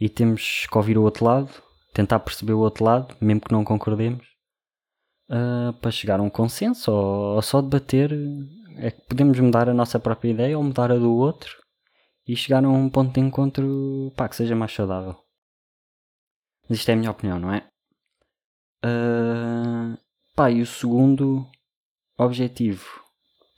e 0.00 0.08
temos 0.08 0.66
que 0.66 0.78
ouvir 0.78 0.96
o 0.96 1.02
outro 1.02 1.24
lado, 1.24 1.50
tentar 1.92 2.20
perceber 2.20 2.54
o 2.54 2.60
outro 2.60 2.84
lado, 2.84 3.14
mesmo 3.20 3.42
que 3.42 3.52
não 3.52 3.64
concordemos, 3.64 4.26
uh, 5.28 5.72
para 5.74 5.90
chegar 5.90 6.18
a 6.18 6.22
um 6.22 6.30
consenso 6.30 6.90
ou, 6.90 7.34
ou, 7.36 7.42
só 7.42 7.60
debater. 7.60 8.12
É 8.78 8.90
que 8.90 9.02
podemos 9.02 9.38
mudar 9.38 9.68
a 9.68 9.74
nossa 9.74 10.00
própria 10.00 10.30
ideia 10.30 10.56
ou 10.56 10.64
mudar 10.64 10.90
a 10.90 10.96
do 10.96 11.12
outro 11.12 11.58
e 12.26 12.34
chegar 12.34 12.64
a 12.64 12.68
um 12.68 12.88
ponto 12.88 13.12
de 13.12 13.20
encontro 13.20 14.12
pá, 14.16 14.28
que 14.28 14.36
seja 14.36 14.56
mais 14.56 14.72
saudável. 14.72 15.16
Mas 16.68 16.78
isto 16.78 16.88
é 16.88 16.94
a 16.94 16.96
minha 16.96 17.10
opinião, 17.10 17.38
não 17.38 17.52
é? 17.52 17.68
Uh, 18.82 19.98
pá, 20.34 20.50
e 20.50 20.62
o 20.62 20.66
segundo 20.66 21.46
objetivo 22.16 23.09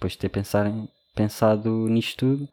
depois 0.02 0.12
de 0.14 0.18
ter 0.18 0.28
pensar, 0.28 0.66
pensado 1.14 1.71
nisto 1.88 2.18
tudo, 2.18 2.49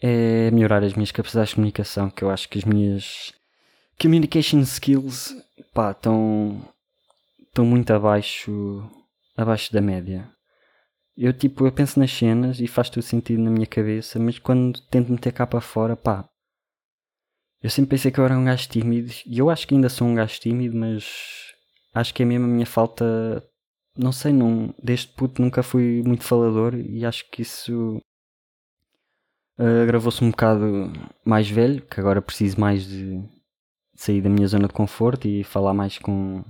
é 0.00 0.50
melhorar 0.50 0.82
as 0.82 0.94
minhas 0.94 1.12
capacidades 1.12 1.50
de 1.50 1.56
comunicação, 1.56 2.08
que 2.08 2.24
eu 2.24 2.30
acho 2.30 2.48
que 2.48 2.58
as 2.58 2.64
minhas 2.64 3.32
communication 4.00 4.60
skills 4.60 5.36
estão, 5.58 6.66
muito 7.58 7.92
abaixo, 7.92 8.90
abaixo 9.36 9.72
da 9.72 9.82
média. 9.82 10.28
Eu 11.14 11.32
tipo, 11.34 11.66
eu 11.66 11.72
penso 11.72 12.00
nas 12.00 12.10
cenas 12.10 12.58
e 12.58 12.66
faz 12.66 12.88
tudo 12.88 13.02
sentido 13.02 13.42
na 13.42 13.50
minha 13.50 13.66
cabeça, 13.66 14.18
mas 14.18 14.38
quando 14.38 14.80
tento 14.88 15.12
meter 15.12 15.32
cá 15.32 15.46
para 15.46 15.60
fora, 15.60 15.94
pá, 15.94 16.26
eu 17.62 17.68
sempre 17.68 17.90
pensei 17.90 18.10
que 18.10 18.18
eu 18.18 18.24
era 18.24 18.36
um 18.36 18.44
gajo 18.44 18.66
tímido 18.68 19.12
e 19.26 19.38
eu 19.38 19.50
acho 19.50 19.68
que 19.68 19.74
ainda 19.74 19.90
sou 19.90 20.08
um 20.08 20.14
gajo 20.14 20.40
tímido, 20.40 20.74
mas 20.74 21.52
acho 21.94 22.14
que 22.14 22.22
é 22.22 22.26
mesmo 22.26 22.46
a 22.46 22.48
minha 22.48 22.66
falta 22.66 23.44
não 23.96 24.12
sei, 24.12 24.32
não, 24.32 24.74
desde 24.82 25.08
puto 25.08 25.42
nunca 25.42 25.62
fui 25.62 26.02
muito 26.04 26.24
falador 26.24 26.74
e 26.74 27.04
acho 27.04 27.28
que 27.30 27.42
isso 27.42 27.98
uh, 29.58 29.82
agravou-se 29.82 30.22
um 30.24 30.30
bocado 30.30 30.92
mais 31.24 31.48
velho, 31.48 31.84
que 31.86 32.00
agora 32.00 32.22
preciso 32.22 32.60
mais 32.60 32.86
de, 32.86 33.22
sair 33.94 34.22
da 34.22 34.30
minha 34.30 34.48
zona 34.48 34.68
de 34.68 34.74
conforto 34.74 35.28
e 35.28 35.44
falar 35.44 35.74
mais 35.74 35.98
com, 35.98 36.44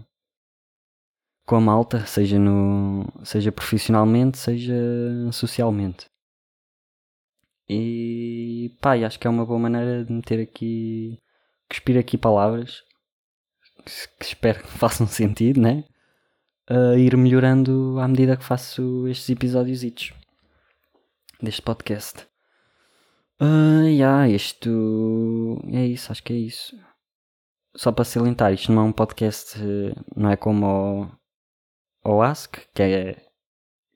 com 1.46 1.56
a 1.56 1.61
malta, 1.61 2.06
seja, 2.06 2.38
no, 2.38 3.04
seja 3.25 3.52
profissionalmente, 3.52 4.38
seja 4.38 4.75
socialmente. 5.32 6.06
E 7.68 8.76
pá, 8.80 8.94
acho 8.96 9.18
que 9.18 9.26
é 9.26 9.30
uma 9.30 9.46
boa 9.46 9.58
maneira 9.58 10.04
de 10.04 10.12
meter 10.12 10.40
aqui, 10.40 11.18
cuspir 11.68 11.99
aqui 11.99 12.18
palavras 12.18 12.82
que 14.18 14.25
espero 14.25 14.62
que 14.62 14.68
façam 14.78 15.06
sentido, 15.06 15.61
né? 15.61 15.84
A 16.69 16.97
ir 16.97 17.16
melhorando 17.16 17.99
à 18.00 18.07
medida 18.07 18.37
que 18.37 18.45
faço 18.45 19.07
estes 19.09 19.28
episódios 19.31 19.81
deste 21.40 21.62
podcast. 21.62 22.26
Uh, 23.40 23.88
yeah, 23.88 24.28
isto 24.28 25.61
é 25.73 25.85
isso, 25.85 26.12
acho 26.12 26.23
que 26.23 26.33
é 26.33 26.37
isso. 26.37 26.76
Só 27.75 27.90
para 27.90 28.04
salientar, 28.04 28.52
isto 28.52 28.71
não 28.71 28.83
é 28.83 28.85
um 28.85 28.92
podcast, 28.92 29.59
não 30.14 30.31
é 30.31 30.37
como 30.37 31.11
o, 32.04 32.12
o 32.12 32.23
Ask, 32.23 32.59
que 32.73 32.83
é, 32.83 33.16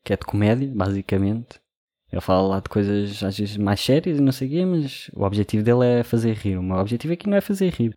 que 0.02 0.12
é 0.12 0.16
de 0.16 0.26
comédia, 0.26 0.68
basicamente. 0.74 1.60
Ele 2.10 2.20
fala 2.20 2.48
lá 2.48 2.60
de 2.60 2.68
coisas 2.68 3.22
às 3.22 3.38
vezes 3.38 3.56
mais 3.56 3.80
sérias 3.80 4.18
e 4.18 4.22
não 4.22 4.32
sei 4.32 4.48
o 4.48 4.50
quê, 4.50 4.64
mas 4.64 5.10
o 5.14 5.22
objetivo 5.22 5.62
dele 5.62 6.00
é 6.00 6.02
fazer 6.02 6.34
rir. 6.34 6.56
O 6.56 6.62
meu 6.62 6.78
objetivo 6.78 7.12
aqui 7.12 7.28
não 7.28 7.36
é 7.36 7.40
fazer 7.40 7.70
rir. 7.72 7.96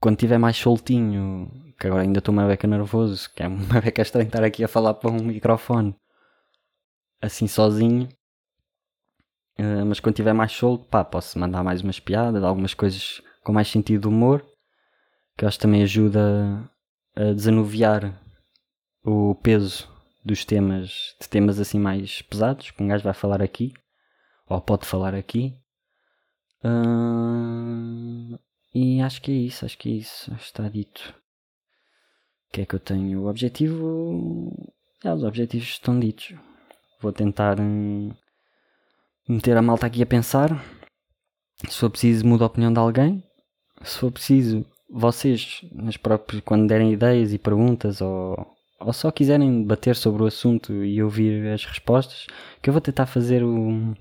Quando 0.00 0.16
estiver 0.16 0.38
mais 0.38 0.56
soltinho, 0.56 1.50
que 1.80 1.86
agora 1.86 2.02
ainda 2.02 2.18
estou 2.18 2.32
uma 2.32 2.46
beca 2.46 2.68
nervoso, 2.68 3.30
que 3.34 3.42
é 3.42 3.48
uma 3.48 3.64
beca 3.80 4.02
estranha 4.02 4.26
estar 4.26 4.44
aqui 4.44 4.62
a 4.62 4.68
falar 4.68 4.94
para 4.94 5.10
um 5.10 5.24
microfone 5.24 5.96
assim 7.22 7.48
sozinho. 7.48 8.06
Uh, 9.58 9.84
mas 9.86 9.98
quando 9.98 10.14
estiver 10.14 10.34
mais 10.34 10.52
solto, 10.52 10.84
pá, 10.86 11.02
posso 11.02 11.38
mandar 11.38 11.64
mais 11.64 11.80
umas 11.80 11.98
piadas, 11.98 12.44
algumas 12.44 12.74
coisas 12.74 13.22
com 13.42 13.52
mais 13.52 13.68
sentido 13.68 14.02
de 14.02 14.08
humor, 14.08 14.44
que 15.36 15.44
eu 15.44 15.48
acho 15.48 15.58
que 15.58 15.62
também 15.62 15.82
ajuda 15.82 16.70
a 17.16 17.32
desanuviar 17.32 18.20
o 19.02 19.34
peso 19.36 19.88
dos 20.22 20.44
temas, 20.44 21.16
de 21.20 21.28
temas 21.28 21.58
assim 21.58 21.78
mais 21.78 22.20
pesados, 22.22 22.70
que 22.70 22.82
um 22.82 22.88
gajo 22.88 23.04
vai 23.04 23.14
falar 23.14 23.42
aqui, 23.42 23.72
ou 24.46 24.60
pode 24.60 24.86
falar 24.86 25.14
aqui. 25.14 25.56
Uh, 26.62 28.38
e 28.74 29.00
acho 29.00 29.22
que 29.22 29.30
é 29.30 29.34
isso, 29.34 29.64
acho 29.64 29.78
que 29.78 29.88
é 29.88 29.92
isso, 29.92 30.32
está 30.34 30.68
dito. 30.68 31.19
O 32.50 32.52
que 32.52 32.62
é 32.62 32.66
que 32.66 32.74
eu 32.74 32.80
tenho? 32.80 33.22
O 33.22 33.28
objetivo. 33.28 34.52
É, 35.04 35.14
os 35.14 35.22
objetivos 35.22 35.68
estão 35.68 36.00
ditos. 36.00 36.34
Vou 37.00 37.12
tentar 37.12 37.60
hum, 37.60 38.10
meter 39.28 39.56
a 39.56 39.62
malta 39.62 39.86
aqui 39.86 40.02
a 40.02 40.06
pensar. 40.06 40.50
Se 41.68 41.78
for 41.78 41.90
preciso, 41.90 42.26
muda 42.26 42.42
a 42.42 42.48
opinião 42.48 42.72
de 42.72 42.80
alguém. 42.80 43.22
Se 43.84 43.98
for 43.98 44.10
preciso, 44.10 44.66
vocês, 44.90 45.60
nas 45.70 45.96
próprias, 45.96 46.42
quando 46.44 46.66
derem 46.66 46.92
ideias 46.92 47.32
e 47.32 47.38
perguntas 47.38 48.00
ou, 48.00 48.36
ou 48.80 48.92
só 48.92 49.12
quiserem 49.12 49.62
debater 49.62 49.94
sobre 49.94 50.24
o 50.24 50.26
assunto 50.26 50.72
e 50.84 51.00
ouvir 51.00 51.46
as 51.52 51.64
respostas, 51.64 52.26
que 52.60 52.68
eu 52.68 52.74
vou 52.74 52.80
tentar 52.80 53.06
fazer 53.06 53.44
um 53.44 53.94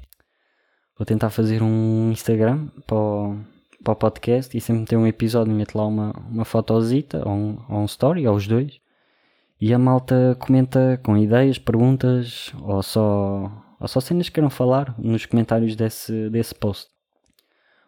vou 0.97 1.05
tentar 1.05 1.29
fazer 1.29 1.61
um 1.61 2.11
Instagram 2.11 2.67
para 2.87 2.97
o, 2.97 3.39
para 3.83 3.93
o 3.93 3.95
podcast 3.95 4.55
e 4.55 4.61
sempre 4.61 4.85
ter 4.85 4.97
um 4.97 5.07
episódio 5.07 5.53
meto 5.53 5.77
lá 5.77 5.85
uma, 5.85 6.11
uma 6.29 6.45
fotozita 6.45 7.27
ou 7.27 7.33
um, 7.33 7.65
ou 7.69 7.79
um 7.79 7.85
story, 7.85 8.27
ou 8.27 8.35
os 8.35 8.47
dois. 8.47 8.79
E 9.61 9.73
a 9.73 9.79
malta 9.79 10.37
comenta 10.39 10.99
com 11.03 11.17
ideias, 11.17 11.57
perguntas 11.57 12.53
ou 12.61 12.81
só, 12.81 13.51
ou 13.79 13.87
só 13.87 13.99
cenas 13.99 14.29
que 14.29 14.35
queiram 14.35 14.49
falar 14.49 14.95
nos 14.97 15.25
comentários 15.25 15.75
desse, 15.75 16.29
desse 16.29 16.55
post. 16.55 16.89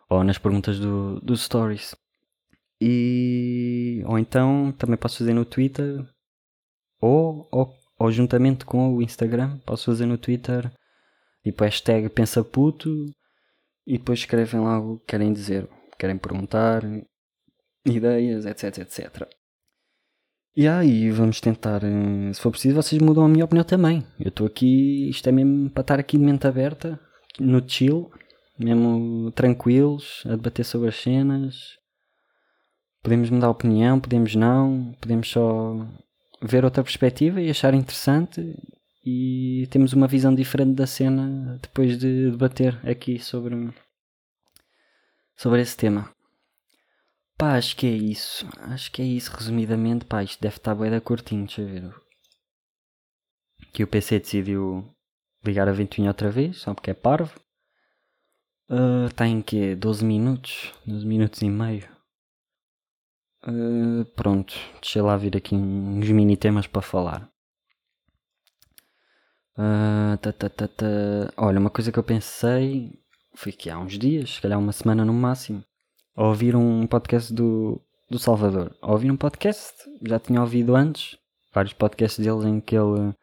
Ou 0.10 0.24
nas 0.24 0.38
perguntas 0.38 0.80
do, 0.80 1.20
dos 1.22 1.42
stories. 1.42 1.96
E 2.80 4.04
ou 4.06 4.18
então 4.18 4.74
também 4.78 4.98
posso 4.98 5.20
fazer 5.20 5.34
no 5.34 5.46
Twitter 5.46 6.04
ou, 7.00 7.48
ou, 7.52 7.74
ou 7.98 8.12
juntamente 8.12 8.66
com 8.66 8.96
o 8.96 9.02
Instagram, 9.02 9.60
posso 9.66 9.86
fazer 9.86 10.06
no 10.06 10.18
Twitter 10.18 10.72
tipo 11.44 11.64
hashtag 11.64 12.10
pensa 12.10 12.44
puto 12.44 12.90
e 13.86 13.98
depois 13.98 14.20
escrevem 14.20 14.62
lá 14.62 14.80
o 14.80 14.98
que 15.00 15.06
querem 15.08 15.32
dizer, 15.32 15.70
querem 16.02 16.18
perguntar, 16.18 16.82
ideias, 17.86 18.46
etc, 18.48 18.80
etc. 18.80 19.28
E 20.56 20.68
aí 20.68 21.12
vamos 21.12 21.40
tentar, 21.40 21.84
eh, 21.84 22.34
se 22.34 22.42
for 22.42 22.52
preciso, 22.52 22.76
vocês 22.76 23.00
mudam 23.00 23.24
a 23.24 23.30
minha 23.30 23.46
opinião 23.46 23.64
também. 23.64 24.04
Eu 24.20 24.30
estou 24.30 24.48
aqui, 24.48 25.10
isto 25.10 25.30
é 25.30 25.32
mesmo 25.32 25.70
para 25.70 25.82
estar 25.82 26.00
aqui 26.00 26.18
de 26.18 26.24
mente 26.24 26.48
aberta, 26.48 27.00
no 27.40 27.62
chill, 27.66 28.12
mesmo 28.60 29.32
tranquilos, 29.32 30.24
a 30.26 30.32
debater 30.32 30.66
sobre 30.66 30.90
as 30.90 30.96
cenas. 30.96 31.56
Podemos 33.04 33.30
mudar 33.30 33.50
opinião, 33.50 34.00
podemos 34.00 34.36
não, 34.36 34.94
podemos 35.00 35.30
só 35.30 35.88
ver 36.42 36.66
outra 36.66 36.84
perspectiva 36.84 37.40
e 37.40 37.50
achar 37.50 37.74
interessante 37.74 38.42
e 39.06 39.68
temos 39.72 39.94
uma 39.94 40.08
visão 40.08 40.34
diferente 40.34 40.74
da 40.74 40.88
cena 40.88 41.58
depois 41.62 41.98
de 41.98 42.32
debater 42.32 42.80
aqui 42.88 43.20
sobre 43.20 43.56
sobre 45.42 45.60
esse 45.60 45.76
tema. 45.76 46.14
Pá, 47.36 47.58
acho 47.58 47.76
que 47.76 47.88
é 47.88 47.90
isso. 47.90 48.48
Acho 48.60 48.92
que 48.92 49.02
é 49.02 49.06
isso, 49.06 49.36
resumidamente. 49.36 50.06
Pá, 50.06 50.22
isto 50.22 50.40
deve 50.40 50.58
estar 50.58 50.76
bem 50.76 50.92
da 50.92 51.02
curtinho, 51.02 51.48
deixa 51.48 51.64
eu 51.64 51.68
ver. 51.68 51.96
Que 53.74 53.84
o 53.84 53.88
PC 53.88 54.20
decidiu 54.20 54.88
ligar 55.44 55.68
a 55.68 55.72
ventoinha 55.72 56.12
outra 56.12 56.30
vez, 56.30 56.60
só 56.60 56.76
porque 56.76 56.92
é 56.92 56.94
parvo. 56.94 57.40
Uh, 58.70 59.08
está 59.08 59.26
em 59.26 59.42
que 59.42 59.76
12 59.76 60.06
minutos? 60.06 60.72
12 60.86 61.08
minutos 61.08 61.42
e 61.42 61.50
meio. 61.50 61.90
Uh, 63.44 64.06
pronto, 64.16 64.54
deixa 64.80 65.02
lá 65.02 65.18
vir 65.18 65.36
aqui 65.36 65.56
uns 65.56 66.08
mini 66.12 66.38
temas 66.38 66.68
para 66.68 66.84
falar. 66.84 67.28
Uh, 69.58 70.16
tá, 70.22 70.32
tá, 70.32 70.50
tá, 70.50 70.68
tá. 70.68 70.86
Olha, 71.36 71.60
uma 71.60 71.72
coisa 71.72 71.92
que 71.92 71.98
eu 71.98 72.04
pensei 72.04 73.01
foi 73.42 73.52
que 73.52 73.70
há 73.70 73.80
uns 73.80 73.98
dias, 73.98 74.36
se 74.36 74.42
calhar 74.42 74.60
uma 74.60 74.72
semana 74.72 75.04
no 75.04 75.14
máximo, 75.14 75.64
a 76.16 76.28
ouvir 76.28 76.56
um 76.56 76.86
podcast 76.86 77.34
do, 77.34 77.82
do 78.10 78.20
Salvador. 78.20 78.76
A 78.82 78.92
ouvir 78.92 79.12
um 79.12 79.18
podcast, 79.18 79.74
já 80.04 80.20
tinha 80.20 80.42
ouvido 80.42 80.76
antes, 80.76 81.18
vários 81.54 81.74
podcasts 81.74 82.24
deles 82.24 82.46
em 82.46 82.60
que 82.62 82.76
ele 82.76 83.14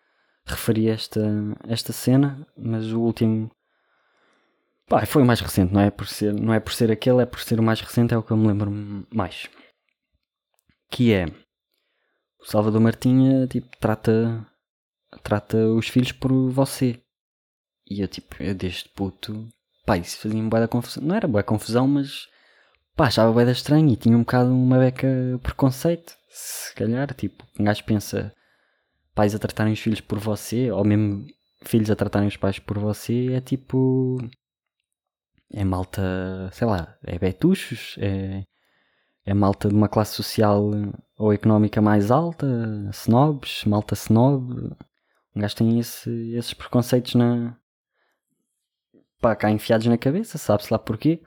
referia 0.45 0.95
esta, 0.95 1.21
esta 1.69 1.93
cena, 1.93 2.47
mas 2.57 2.93
o 2.93 3.01
último 3.01 3.51
pá, 4.89 5.07
foi 5.07 5.23
o 5.23 5.27
mais 5.27 5.41
recente, 5.41 5.73
não 5.73 5.81
é 5.81 5.91
por 5.91 6.09
ser, 6.09 6.35
não 6.35 6.53
é 6.53 6.59
por 6.59 6.73
ser 6.73 6.91
aquele, 6.91 7.23
é 7.23 7.27
por 7.27 7.41
ser 7.41 7.61
o 7.61 7.63
mais 7.63 7.81
recente, 7.81 8.13
é 8.13 8.19
o 8.19 8.23
que 8.23 8.33
eu 8.33 8.37
me 8.37 8.49
lembro 8.49 8.71
mais 9.15 9.49
que 10.91 11.13
é 11.13 11.27
o 12.41 12.45
Salvador 12.45 12.81
Martinha 12.81 13.47
tipo, 13.47 13.69
trata, 13.79 14.47
trata 15.23 15.57
os 15.69 15.89
filhos 15.89 16.13
por 16.13 16.33
você. 16.51 17.01
E 17.91 18.01
eu 18.01 18.09
tipo, 18.09 18.43
eu 18.43 18.55
desde 18.55 18.89
puto, 18.91 19.49
pá, 19.89 19.97
isso 19.97 20.19
fazia-me 20.19 20.51
boa 20.51 20.69
confusão. 20.69 21.03
Não 21.03 21.15
era 21.15 21.27
boa 21.27 21.43
confusão, 21.43 21.89
mas 21.89 22.29
pá, 22.95 23.07
achava 23.07 23.33
boa 23.33 23.51
estranho 23.51 23.89
e 23.89 23.97
tinha 23.97 24.17
um 24.17 24.21
bocado 24.21 24.51
uma 24.51 24.79
beca 24.79 25.09
preconceito. 25.43 26.15
Se 26.29 26.75
calhar, 26.75 27.13
tipo, 27.15 27.45
um 27.59 27.65
gajo 27.65 27.83
pensa 27.85 28.35
pais 29.15 29.35
a 29.35 29.39
tratarem 29.39 29.73
os 29.73 29.81
filhos 29.81 30.01
por 30.01 30.19
você, 30.19 30.71
ou 30.71 30.85
mesmo 30.85 31.27
filhos 31.63 31.91
a 31.91 31.97
tratarem 31.97 32.29
os 32.29 32.37
pais 32.37 32.59
por 32.59 32.79
você, 32.79 33.33
é 33.33 33.41
tipo. 33.41 34.19
É 35.51 35.65
malta, 35.65 36.51
sei 36.53 36.67
lá, 36.67 36.95
é 37.03 37.19
betuchos, 37.19 37.97
é 37.99 38.45
é 39.25 39.35
malta 39.35 39.69
de 39.69 39.75
uma 39.75 39.89
classe 39.89 40.15
social 40.15 40.71
ou 41.19 41.33
económica 41.35 41.83
mais 41.83 42.11
alta, 42.11 42.47
snobs, 42.93 43.65
malta 43.67 43.95
snob. 43.95 44.75
Um 45.37 45.41
gajo 45.41 45.57
tem 45.57 45.79
esse, 45.79 46.11
esses 46.35 46.55
preconceitos 46.55 47.15
na. 47.15 47.57
Pá, 49.21 49.35
cá 49.37 49.51
enfiados 49.51 49.87
na 49.87 49.99
cabeça, 49.99 50.39
sabe-se 50.39 50.73
lá 50.73 50.79
porquê. 50.79 51.23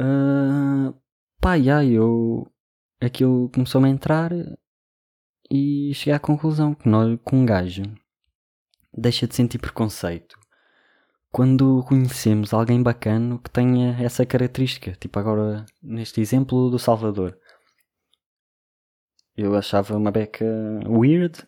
Uh, 0.00 0.94
pá, 1.40 1.54
yeah, 1.54 1.84
eu. 1.84 2.50
aquilo 3.00 3.50
começou-me 3.50 3.88
a 3.88 3.90
entrar 3.90 4.30
e 5.50 5.92
cheguei 5.94 6.14
à 6.14 6.18
conclusão 6.18 6.74
que, 6.74 6.88
nós, 6.88 7.18
que 7.26 7.34
um 7.34 7.44
gajo 7.44 7.82
deixa 8.92 9.26
de 9.26 9.34
sentir 9.34 9.58
preconceito 9.58 10.38
quando 11.30 11.82
conhecemos 11.84 12.52
alguém 12.52 12.82
bacana 12.82 13.38
que 13.38 13.50
tenha 13.50 13.96
essa 14.02 14.26
característica. 14.26 14.92
Tipo 14.92 15.18
agora, 15.18 15.64
neste 15.82 16.20
exemplo 16.20 16.70
do 16.70 16.78
Salvador. 16.78 17.38
Eu 19.34 19.56
achava 19.56 19.96
uma 19.96 20.10
beca 20.10 20.44
weird 20.86 21.42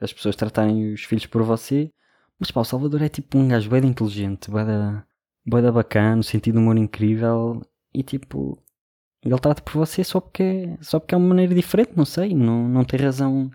as 0.00 0.12
pessoas 0.12 0.34
tratarem 0.34 0.92
os 0.92 1.04
filhos 1.04 1.26
por 1.26 1.42
você. 1.42 1.92
Mas 2.40 2.50
pá, 2.50 2.62
o 2.62 2.64
Salvador 2.64 3.02
é 3.02 3.08
tipo 3.10 3.36
um 3.36 3.48
gajo 3.48 3.68
bem 3.68 3.84
inteligente, 3.84 4.50
bem 4.50 5.62
da 5.62 5.70
bacana, 5.70 6.22
sentido 6.22 6.54
de 6.54 6.60
humor 6.60 6.78
incrível. 6.78 7.60
E 7.92 8.02
tipo, 8.02 8.58
ele 9.22 9.38
trata 9.38 9.60
por 9.62 9.74
você 9.74 10.02
só 10.02 10.20
porque, 10.20 10.42
é, 10.42 10.78
só 10.80 10.98
porque 10.98 11.14
é 11.14 11.18
uma 11.18 11.28
maneira 11.28 11.54
diferente, 11.54 11.92
não 11.94 12.06
sei, 12.06 12.34
não, 12.34 12.66
não 12.66 12.82
tem 12.84 12.98
razão. 12.98 13.50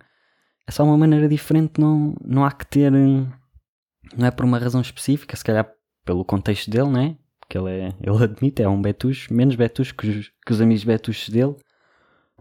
É 0.68 0.72
só 0.72 0.84
uma 0.84 0.98
maneira 0.98 1.28
diferente, 1.28 1.82
não, 1.82 2.16
não 2.24 2.46
há 2.46 2.52
que 2.52 2.66
ter 2.68 2.92
não 2.92 4.28
é 4.28 4.32
por 4.32 4.46
uma 4.46 4.60
razão 4.60 4.82
específica, 4.82 5.36
se 5.36 5.44
calhar 5.44 5.72
pelo 6.04 6.24
contexto 6.24 6.70
dele, 6.70 6.90
né? 6.90 7.18
Porque 7.40 7.58
ele, 7.58 7.70
é, 7.70 7.94
ele 8.02 8.24
admite, 8.24 8.62
é 8.62 8.70
um 8.70 8.82
betucho, 8.82 9.34
menos 9.34 9.56
betucho 9.56 9.96
que 9.96 10.08
os, 10.08 10.32
que 10.46 10.52
os 10.52 10.62
amigos 10.62 10.84
betuchos 10.84 11.30
dele, 11.30 11.56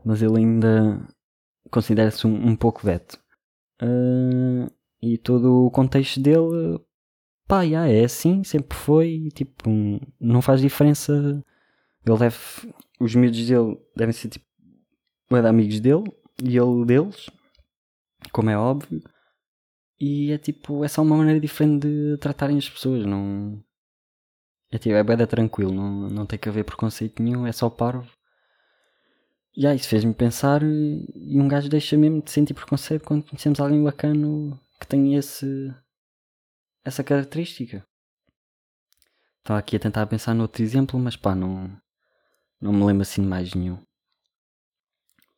mas 0.04 0.22
ele 0.22 0.38
ainda, 0.38 1.06
considera-se 1.70 2.26
um, 2.26 2.48
um 2.48 2.56
pouco 2.56 2.84
veto. 2.84 3.18
Uh, 3.82 4.70
e 5.04 5.18
todo 5.18 5.66
o 5.66 5.70
contexto 5.70 6.20
dele, 6.20 6.80
pá, 7.46 7.66
já, 7.66 7.86
é 7.88 8.04
assim, 8.04 8.42
sempre 8.44 8.76
foi, 8.76 9.28
tipo, 9.34 9.68
não 10.20 10.40
faz 10.40 10.60
diferença. 10.60 11.12
Ele 12.06 12.18
deve, 12.18 12.36
os 13.00 13.14
miúdos 13.14 13.46
dele 13.46 13.78
devem 13.96 14.12
ser 14.12 14.28
tipo, 14.28 14.46
de 15.30 15.46
amigos 15.46 15.80
dele 15.80 16.04
e 16.42 16.56
ele 16.56 16.84
deles, 16.86 17.28
como 18.32 18.50
é 18.50 18.56
óbvio. 18.56 19.02
E 20.00 20.32
é 20.32 20.38
tipo, 20.38 20.84
é 20.84 20.88
só 20.88 21.02
uma 21.02 21.16
maneira 21.16 21.40
diferente 21.40 21.86
de 21.86 22.18
tratarem 22.18 22.58
as 22.58 22.68
pessoas, 22.68 23.06
não. 23.06 23.62
É 24.70 24.78
tipo, 24.78 24.94
é 24.94 25.02
bem 25.02 25.26
tranquilo, 25.26 25.72
não, 25.72 26.08
não 26.10 26.26
tem 26.26 26.38
que 26.38 26.48
haver 26.48 26.64
preconceito 26.64 27.22
nenhum, 27.22 27.46
é 27.46 27.52
só 27.52 27.70
parvo. 27.70 28.10
E 29.56 29.66
aí, 29.66 29.76
isso 29.76 29.88
fez-me 29.88 30.12
pensar 30.12 30.62
e 30.64 31.40
um 31.40 31.46
gajo 31.46 31.68
deixa 31.68 31.96
mesmo 31.96 32.20
de 32.20 32.30
sentir 32.30 32.54
preconceito 32.54 33.04
quando 33.04 33.22
conhecemos 33.24 33.60
alguém 33.60 33.82
bacana 33.84 34.58
que 34.80 34.86
tem 34.86 35.14
esse, 35.14 35.74
essa 36.84 37.02
característica. 37.02 37.86
Estava 39.38 39.58
aqui 39.58 39.76
a 39.76 39.80
tentar 39.80 40.06
pensar 40.06 40.34
noutro 40.34 40.62
exemplo, 40.62 40.98
mas 40.98 41.16
pá, 41.16 41.34
não, 41.34 41.70
não 42.60 42.72
me 42.72 42.84
lembro 42.84 43.02
assim 43.02 43.22
de 43.22 43.28
mais 43.28 43.54
nenhum. 43.54 43.78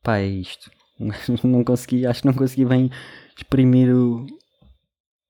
Pá, 0.03 0.19
é 0.19 0.27
isto. 0.27 0.71
Não 1.45 1.63
consegui, 1.63 2.07
acho 2.07 2.23
que 2.23 2.27
não 2.27 2.33
consegui 2.33 2.65
bem 2.65 2.91
exprimir 3.37 3.95
o, 3.95 4.25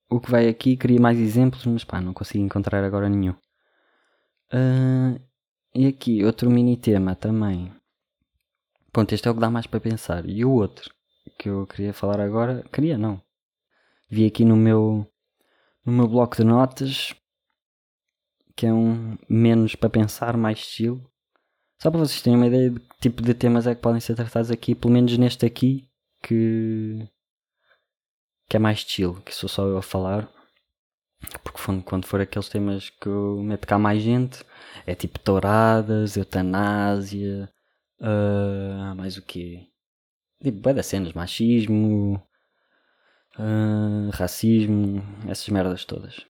o 0.08 0.20
que 0.20 0.30
vai 0.30 0.48
aqui. 0.48 0.76
Queria 0.76 1.00
mais 1.00 1.18
exemplos, 1.18 1.66
mas 1.66 1.82
pá, 1.82 2.00
não 2.00 2.14
consegui 2.14 2.38
encontrar 2.38 2.84
agora 2.84 3.08
nenhum. 3.08 3.34
Uh, 4.52 5.20
e 5.74 5.86
aqui, 5.86 6.24
outro 6.24 6.48
mini 6.50 6.76
tema 6.76 7.16
também. 7.16 7.72
Pronto, 8.92 9.12
este 9.12 9.26
é 9.26 9.30
o 9.30 9.34
que 9.34 9.40
dá 9.40 9.50
mais 9.50 9.66
para 9.66 9.80
pensar. 9.80 10.28
E 10.28 10.44
o 10.44 10.50
outro 10.52 10.94
que 11.38 11.48
eu 11.48 11.66
queria 11.66 11.92
falar 11.92 12.20
agora, 12.20 12.64
queria 12.72 12.96
não. 12.96 13.20
Vi 14.08 14.26
aqui 14.26 14.44
no 14.44 14.56
meu 14.56 15.06
no 15.84 15.92
meu 15.92 16.08
bloco 16.08 16.36
de 16.36 16.44
notas 16.44 17.14
que 18.56 18.66
é 18.66 18.72
um 18.72 19.18
menos 19.28 19.74
para 19.74 19.90
pensar, 19.90 20.36
mais 20.36 20.58
estilo. 20.58 20.98
Só 21.80 21.90
para 21.90 22.00
vocês 22.00 22.22
terem 22.22 22.38
uma 22.38 22.46
ideia 22.46 22.70
de 22.70 22.80
que 22.80 22.98
tipo 23.00 23.22
de 23.22 23.34
temas 23.34 23.66
é 23.66 23.74
que 23.74 23.82
podem 23.82 24.00
ser 24.00 24.14
tratados 24.14 24.50
aqui, 24.50 24.74
pelo 24.74 24.94
menos 24.94 25.16
neste 25.18 25.44
aqui, 25.44 25.86
que, 26.22 27.06
que 28.48 28.56
é 28.56 28.58
mais 28.58 28.78
estilo, 28.78 29.20
que 29.20 29.34
sou 29.34 29.46
só 29.48 29.66
eu 29.66 29.76
a 29.76 29.82
falar. 29.82 30.32
Porque 31.44 31.60
quando 31.84 32.06
for 32.06 32.20
aqueles 32.20 32.48
temas 32.48 32.88
que 32.88 33.08
eu 33.08 33.42
meto 33.42 33.66
cá 33.66 33.78
mais 33.78 34.02
gente, 34.02 34.42
é 34.86 34.94
tipo 34.94 35.18
touradas, 35.18 36.16
eutanásia, 36.16 37.52
Uh, 38.00 38.94
mais 38.94 39.16
o 39.16 39.22
quê? 39.22 39.68
Tipo, 40.42 40.72
das 40.74 40.86
cenas, 40.86 41.12
machismo, 41.14 42.22
uh, 43.38 44.10
racismo, 44.12 45.02
essas 45.28 45.48
merdas 45.48 45.84
todas. 45.84 46.26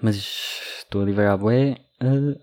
Mas 0.00 0.16
estou 0.78 1.02
a 1.02 1.06
divagar 1.06 1.38
bué. 1.38 1.76
Uh, 2.00 2.38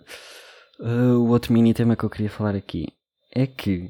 uh, 0.84 1.20
o 1.20 1.30
outro 1.30 1.54
mini 1.54 1.74
tema 1.74 1.96
que 1.96 2.04
eu 2.04 2.10
queria 2.10 2.30
falar 2.30 2.56
aqui 2.56 2.88
é 3.32 3.46
que, 3.46 3.90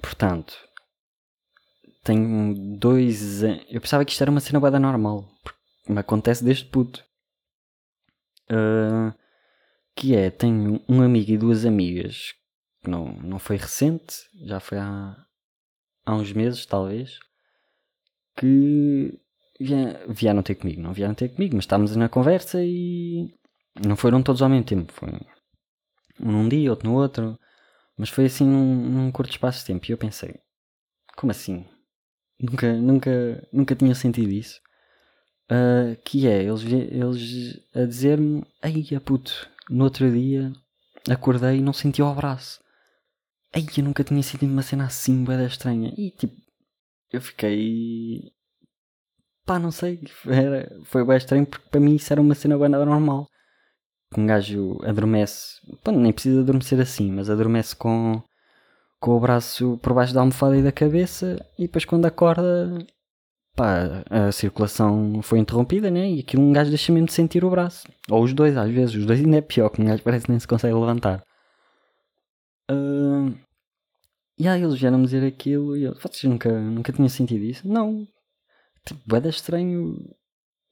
portanto, 0.00 0.56
tenho 2.02 2.54
dois. 2.78 3.42
Eu 3.42 3.80
pensava 3.80 4.04
que 4.04 4.12
isto 4.12 4.22
era 4.22 4.30
uma 4.30 4.40
cena 4.40 4.60
bué 4.60 4.70
normal, 4.78 5.28
me 5.88 6.00
acontece 6.00 6.44
desde 6.44 6.64
puto. 6.64 7.04
Uh, 8.50 9.14
que 9.94 10.16
é, 10.16 10.30
tenho 10.30 10.82
um 10.88 11.02
amigo 11.02 11.30
e 11.30 11.38
duas 11.38 11.64
amigas, 11.64 12.32
não, 12.86 13.12
não 13.18 13.38
foi 13.38 13.56
recente, 13.56 14.16
já 14.46 14.58
foi 14.58 14.78
há, 14.78 15.14
há 16.10 16.14
uns 16.16 16.32
meses 16.32 16.66
talvez, 16.66 17.18
que 18.36 19.18
vieram 20.08 20.42
ter 20.42 20.54
comigo, 20.56 20.80
não 20.80 20.92
vieram 20.92 21.14
ter 21.14 21.28
comigo, 21.28 21.54
mas 21.54 21.64
estávamos 21.64 21.94
na 21.94 22.08
conversa 22.08 22.62
e 22.62 23.32
não 23.86 23.96
foram 23.96 24.22
todos 24.22 24.42
ao 24.42 24.48
mesmo 24.48 24.64
tempo, 24.64 24.92
foi 24.92 25.10
um 25.10 26.32
num 26.32 26.48
dia, 26.48 26.70
outro 26.70 26.88
no 26.88 26.96
outro, 26.96 27.38
mas 27.96 28.10
foi 28.10 28.26
assim 28.26 28.44
num, 28.44 28.74
num 28.88 29.12
curto 29.12 29.30
espaço 29.30 29.60
de 29.60 29.66
tempo 29.66 29.86
e 29.86 29.92
eu 29.92 29.98
pensei, 29.98 30.34
como 31.16 31.30
assim? 31.30 31.66
Nunca, 32.38 32.72
nunca, 32.74 33.48
nunca 33.52 33.74
tinha 33.74 33.94
sentido 33.94 34.30
isso. 34.30 34.60
Uh, 35.50 35.96
que 36.04 36.26
é, 36.26 36.42
eles, 36.44 36.62
eles 36.62 37.60
a 37.74 37.84
dizer-me, 37.84 38.44
ai 38.62 38.84
puto, 39.04 39.48
no 39.68 39.84
outro 39.84 40.10
dia 40.10 40.52
acordei 41.08 41.58
e 41.58 41.62
não 41.62 41.72
senti 41.72 42.02
o 42.02 42.06
abraço. 42.06 42.60
Ai, 43.54 43.66
eu 43.76 43.84
nunca 43.84 44.04
tinha 44.04 44.22
sentido 44.22 44.50
uma 44.50 44.62
cena 44.62 44.86
assim, 44.86 45.24
bem 45.24 45.44
estranha. 45.44 45.92
E 45.96 46.10
tipo, 46.10 46.34
eu 47.12 47.20
fiquei. 47.20 48.32
pá, 49.44 49.58
não 49.58 49.70
sei. 49.70 50.00
Era, 50.26 50.70
foi 50.84 51.04
bem 51.04 51.16
estranho 51.16 51.46
porque 51.46 51.68
para 51.68 51.80
mim 51.80 51.96
isso 51.96 52.12
era 52.12 52.20
uma 52.20 52.34
cena 52.34 52.58
bem 52.58 52.68
normal. 52.68 53.26
Um 54.16 54.26
gajo 54.26 54.78
adormece. 54.84 55.56
Pá, 55.82 55.92
nem 55.92 56.12
precisa 56.12 56.40
adormecer 56.40 56.80
assim, 56.80 57.10
mas 57.10 57.28
adormece 57.30 57.74
com, 57.74 58.22
com 59.00 59.16
o 59.16 59.20
braço 59.20 59.78
por 59.82 59.94
baixo 59.94 60.14
da 60.14 60.20
almofada 60.20 60.56
e 60.56 60.62
da 60.62 60.72
cabeça 60.72 61.44
e 61.58 61.62
depois 61.62 61.84
quando 61.84 62.06
acorda 62.06 62.86
pá, 63.56 64.04
a 64.08 64.32
circulação 64.32 65.20
foi 65.22 65.38
interrompida, 65.38 65.90
né? 65.90 66.08
E 66.10 66.20
aquilo 66.20 66.42
um 66.42 66.52
gajo 66.52 66.70
deixa 66.70 66.92
mesmo 66.92 67.08
de 67.08 67.12
sentir 67.12 67.44
o 67.44 67.50
braço. 67.50 67.86
Ou 68.08 68.22
os 68.22 68.32
dois, 68.32 68.56
às 68.56 68.70
vezes. 68.70 68.94
Os 68.94 69.06
dois 69.06 69.20
ainda 69.20 69.38
é 69.38 69.40
pior, 69.40 69.68
que 69.70 69.82
um 69.82 69.84
gajo 69.84 70.02
parece 70.02 70.24
que 70.24 70.30
nem 70.30 70.40
se 70.40 70.48
consegue 70.48 70.74
levantar. 70.74 71.22
Uh... 72.70 73.36
E 74.38 74.48
aí 74.48 74.62
eles 74.62 74.78
vieram-me 74.78 75.04
dizer 75.04 75.26
aquilo 75.26 75.76
e 75.76 75.84
eu, 75.84 75.94
vocês 75.94 76.24
nunca, 76.24 76.50
nunca 76.50 76.92
tinham 76.92 77.08
sentido 77.08 77.44
isso? 77.44 77.68
Não. 77.68 78.06
Tipo, 78.86 79.16
é 79.16 79.28
estranho. 79.28 80.14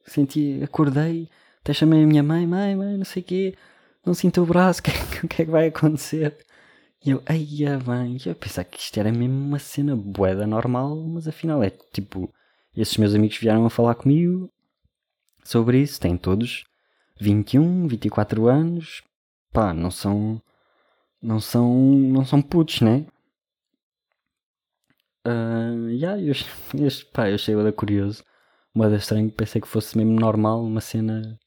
Senti, 0.05 0.59
acordei, 0.63 1.29
até 1.61 1.71
chamei 1.73 2.03
a 2.03 2.07
minha 2.07 2.23
mãe, 2.23 2.47
mãe, 2.47 2.75
mãe, 2.75 2.97
não 2.97 3.05
sei 3.05 3.21
o 3.21 3.25
quê. 3.25 3.55
Não 4.03 4.13
sinto 4.13 4.41
o 4.41 4.45
braço, 4.45 4.81
o 5.23 5.27
que, 5.27 5.41
é 5.41 5.45
que 5.45 5.51
vai 5.51 5.67
acontecer? 5.67 6.35
E 7.05 7.11
eu, 7.11 7.21
ai, 7.27 7.45
bem, 7.85 8.17
eu 8.25 8.35
pensava 8.35 8.67
que 8.67 8.79
isto 8.79 8.99
era 8.99 9.11
mesmo 9.11 9.35
uma 9.35 9.59
cena 9.59 9.95
boeda 9.95 10.47
normal, 10.47 10.95
mas 11.07 11.27
afinal 11.27 11.63
é 11.63 11.69
tipo 11.69 12.33
esses 12.75 12.97
meus 12.97 13.13
amigos 13.13 13.37
vieram 13.37 13.65
a 13.65 13.69
falar 13.69 13.95
comigo 13.95 14.49
sobre 15.43 15.81
isso. 15.81 15.99
Têm 15.99 16.17
todos 16.17 16.63
21, 17.19 17.87
24 17.87 18.47
anos. 18.47 19.03
Pá, 19.51 19.73
não 19.73 19.91
são. 19.91 20.41
Não 21.21 21.39
são. 21.39 21.73
Não 21.73 22.25
são 22.25 22.41
putos, 22.41 22.81
né? 22.81 23.05
Uh, 25.27 25.89
yeah, 25.89 26.21
eu, 26.21 26.33
pá, 27.13 27.29
eu 27.29 27.35
achei 27.35 27.55
da 27.55 27.71
curioso. 27.71 28.23
Moeda 28.73 28.95
estranho, 28.95 29.31
pensei 29.31 29.61
que 29.61 29.67
fosse 29.67 29.97
mesmo 29.97 30.19
normal, 30.19 30.63
uma 30.63 30.81
cena 30.81 31.39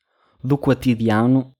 do 0.42 0.58
cotidiano. 0.58 1.54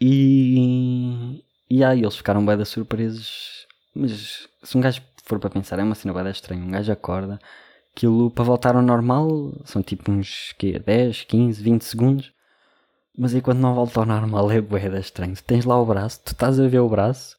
E. 0.00 1.44
E 1.70 1.84
aí 1.84 2.00
eles 2.00 2.16
ficaram 2.16 2.44
bem 2.44 2.64
surpresos. 2.64 3.66
Mas 3.94 4.48
se 4.62 4.76
um 4.76 4.80
gajo 4.80 5.02
for 5.24 5.38
para 5.38 5.50
pensar, 5.50 5.78
é 5.78 5.82
uma 5.82 5.94
cena 5.94 6.14
bem 6.14 6.30
estranha. 6.30 6.64
Um 6.64 6.70
gajo 6.70 6.92
acorda 6.92 7.38
aquilo 7.98 8.30
para 8.30 8.44
voltar 8.44 8.76
ao 8.76 8.82
normal 8.82 9.28
são 9.64 9.82
tipo 9.82 10.12
uns 10.12 10.52
que 10.56 10.78
10, 10.78 11.24
15, 11.24 11.62
20 11.62 11.82
segundos. 11.82 12.32
Mas 13.18 13.34
aí 13.34 13.42
quando 13.42 13.58
não 13.58 13.74
volta 13.74 13.98
ao 13.98 14.06
normal 14.06 14.48
é 14.52 14.60
boeda 14.60 15.00
estranho. 15.00 15.34
Tens 15.44 15.64
lá 15.64 15.76
o 15.80 15.84
braço, 15.84 16.20
tu 16.24 16.32
estás 16.32 16.60
a 16.60 16.68
ver 16.68 16.78
o 16.78 16.88
braço, 16.88 17.36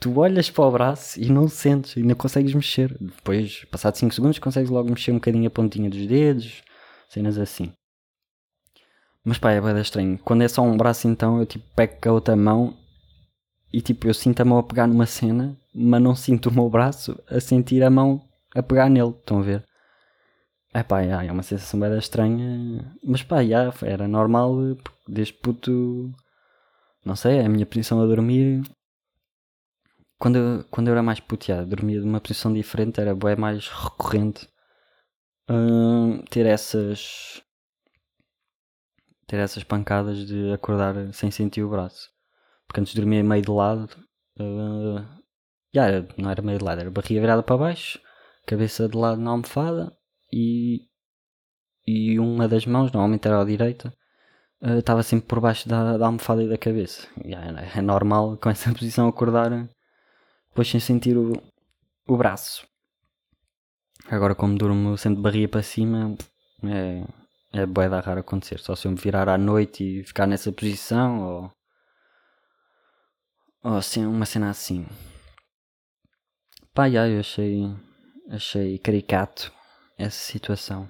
tu 0.00 0.18
olhas 0.18 0.50
para 0.50 0.64
o 0.64 0.70
braço 0.70 1.20
e 1.20 1.28
não 1.28 1.46
sentes, 1.46 1.94
e 1.96 2.02
não 2.02 2.14
consegues 2.14 2.54
mexer. 2.54 2.96
Depois, 2.98 3.66
passado 3.70 3.96
5 3.96 4.14
segundos, 4.14 4.38
consegues 4.38 4.70
logo 4.70 4.88
mexer 4.88 5.10
um 5.10 5.16
bocadinho 5.16 5.46
a 5.46 5.50
pontinha 5.50 5.90
dos 5.90 6.06
dedos, 6.06 6.62
cenas 7.06 7.36
assim. 7.36 7.70
Mas 9.22 9.36
pá, 9.36 9.52
é 9.52 9.60
boeda 9.60 9.82
estranho. 9.82 10.18
Quando 10.24 10.42
é 10.42 10.48
só 10.48 10.62
um 10.62 10.74
braço 10.74 11.06
então 11.06 11.38
eu 11.38 11.44
tipo 11.44 11.66
pego 11.76 12.00
com 12.00 12.08
a 12.08 12.12
outra 12.12 12.34
mão 12.34 12.74
e 13.70 13.82
tipo 13.82 14.08
eu 14.08 14.14
sinto 14.14 14.40
a 14.40 14.44
mão 14.46 14.56
a 14.56 14.62
pegar 14.62 14.86
numa 14.86 15.04
cena, 15.04 15.54
mas 15.74 16.00
não 16.00 16.14
sinto 16.14 16.46
o 16.48 16.52
meu 16.52 16.70
braço 16.70 17.22
a 17.28 17.38
sentir 17.40 17.82
a 17.82 17.90
mão 17.90 18.22
a 18.54 18.62
pegar 18.62 18.88
nele. 18.88 19.10
Estão 19.10 19.40
a 19.40 19.42
ver? 19.42 19.69
É 20.72 20.84
pá, 20.84 21.02
é 21.02 21.32
uma 21.32 21.42
sensação 21.42 21.80
bem 21.80 21.98
estranha, 21.98 22.96
mas 23.02 23.24
pá, 23.24 23.40
yeah, 23.40 23.74
era 23.82 24.06
normal, 24.06 24.54
desde 25.08 25.32
puto, 25.34 26.12
não 27.04 27.16
sei, 27.16 27.38
é 27.38 27.46
a 27.46 27.48
minha 27.48 27.66
posição 27.66 28.00
a 28.00 28.06
dormir. 28.06 28.62
Quando 30.16 30.36
eu, 30.36 30.64
quando 30.70 30.86
eu 30.88 30.92
era 30.92 31.02
mais 31.02 31.18
puto, 31.18 31.50
yeah, 31.50 31.66
dormia 31.66 32.00
de 32.00 32.06
uma 32.06 32.20
posição 32.20 32.52
diferente, 32.52 33.00
era 33.00 33.16
bem 33.16 33.34
mais 33.36 33.66
recorrente 33.68 34.48
uh, 35.50 36.22
ter 36.30 36.46
essas 36.46 37.42
ter 39.26 39.38
essas 39.38 39.64
pancadas 39.64 40.26
de 40.26 40.52
acordar 40.52 41.12
sem 41.12 41.30
sentir 41.32 41.62
o 41.64 41.70
braço. 41.70 42.10
Porque 42.66 42.80
antes 42.80 42.94
dormia 42.94 43.24
meio 43.24 43.42
de 43.42 43.50
lado, 43.50 43.90
uh, 44.38 45.04
não 46.16 46.30
era 46.30 46.42
meio 46.42 46.58
de 46.58 46.64
lado, 46.64 46.80
era 46.80 46.90
barriga 46.90 47.20
virada 47.20 47.42
para 47.42 47.56
baixo, 47.58 48.00
cabeça 48.46 48.88
de 48.88 48.96
lado 48.96 49.20
na 49.20 49.30
almofada 49.30 49.96
e, 50.32 50.88
e 51.86 52.18
uma 52.18 52.48
das 52.48 52.66
mãos, 52.66 52.92
normalmente 52.92 53.26
era 53.26 53.40
a 53.40 53.44
direita, 53.44 53.92
uh, 54.62 54.78
estava 54.78 55.02
sempre 55.02 55.26
por 55.26 55.40
baixo 55.40 55.68
da, 55.68 55.96
da 55.96 56.06
almofada 56.06 56.42
e 56.42 56.48
da 56.48 56.58
cabeça. 56.58 57.08
E 57.24 57.34
é, 57.34 57.78
é 57.78 57.82
normal 57.82 58.36
com 58.36 58.50
essa 58.50 58.72
posição 58.74 59.08
acordar 59.08 59.50
depois 60.48 60.68
sem 60.68 60.80
sentir 60.80 61.16
o, 61.16 61.32
o 62.06 62.16
braço. 62.16 62.66
Agora, 64.08 64.34
como 64.34 64.56
durmo 64.56 64.96
sempre 64.96 65.16
de 65.16 65.22
barriga 65.22 65.48
para 65.48 65.62
cima, 65.62 66.16
é, 66.64 67.04
é 67.52 67.66
bué 67.66 67.88
da 67.88 68.00
raro 68.00 68.20
acontecer. 68.20 68.58
Só 68.58 68.74
se 68.74 68.86
eu 68.86 68.92
me 68.92 68.98
virar 68.98 69.28
à 69.28 69.38
noite 69.38 70.00
e 70.00 70.04
ficar 70.04 70.26
nessa 70.26 70.50
posição, 70.50 71.22
ou, 71.22 71.52
ou 73.62 73.76
assim, 73.76 74.04
uma 74.04 74.26
cena 74.26 74.50
assim. 74.50 74.86
Pá, 76.74 76.88
já, 76.88 77.08
eu 77.08 77.20
achei, 77.20 77.62
achei 78.30 78.78
caricato 78.78 79.52
essa 80.00 80.18
situação. 80.32 80.88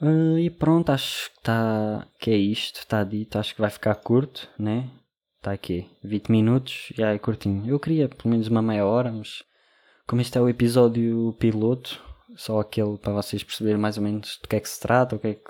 Uh, 0.00 0.38
e 0.38 0.50
pronto, 0.50 0.90
acho 0.92 1.30
que, 1.32 1.40
tá, 1.42 2.06
que 2.20 2.30
é 2.30 2.36
isto, 2.36 2.80
está 2.80 3.02
dito. 3.02 3.38
Acho 3.38 3.54
que 3.54 3.60
vai 3.60 3.70
ficar 3.70 3.94
curto, 3.94 4.48
né? 4.58 4.90
Está 5.38 5.52
aqui, 5.52 5.88
20 6.02 6.28
minutos, 6.30 6.92
e 6.96 7.02
aí 7.02 7.18
curtinho. 7.18 7.68
Eu 7.68 7.80
queria 7.80 8.08
pelo 8.08 8.30
menos 8.30 8.48
uma 8.48 8.60
meia 8.60 8.84
hora, 8.84 9.10
mas 9.10 9.42
como 10.06 10.20
este 10.20 10.36
é 10.36 10.40
o 10.40 10.48
episódio 10.48 11.34
piloto, 11.38 12.02
só 12.36 12.60
aquele 12.60 12.98
para 12.98 13.12
vocês 13.12 13.42
perceberem 13.42 13.80
mais 13.80 13.96
ou 13.96 14.02
menos 14.02 14.38
do 14.42 14.48
que 14.48 14.56
é 14.56 14.60
que 14.60 14.68
se 14.68 14.80
trata, 14.80 15.16
o 15.16 15.18
que 15.18 15.28
é 15.28 15.34
que, 15.34 15.42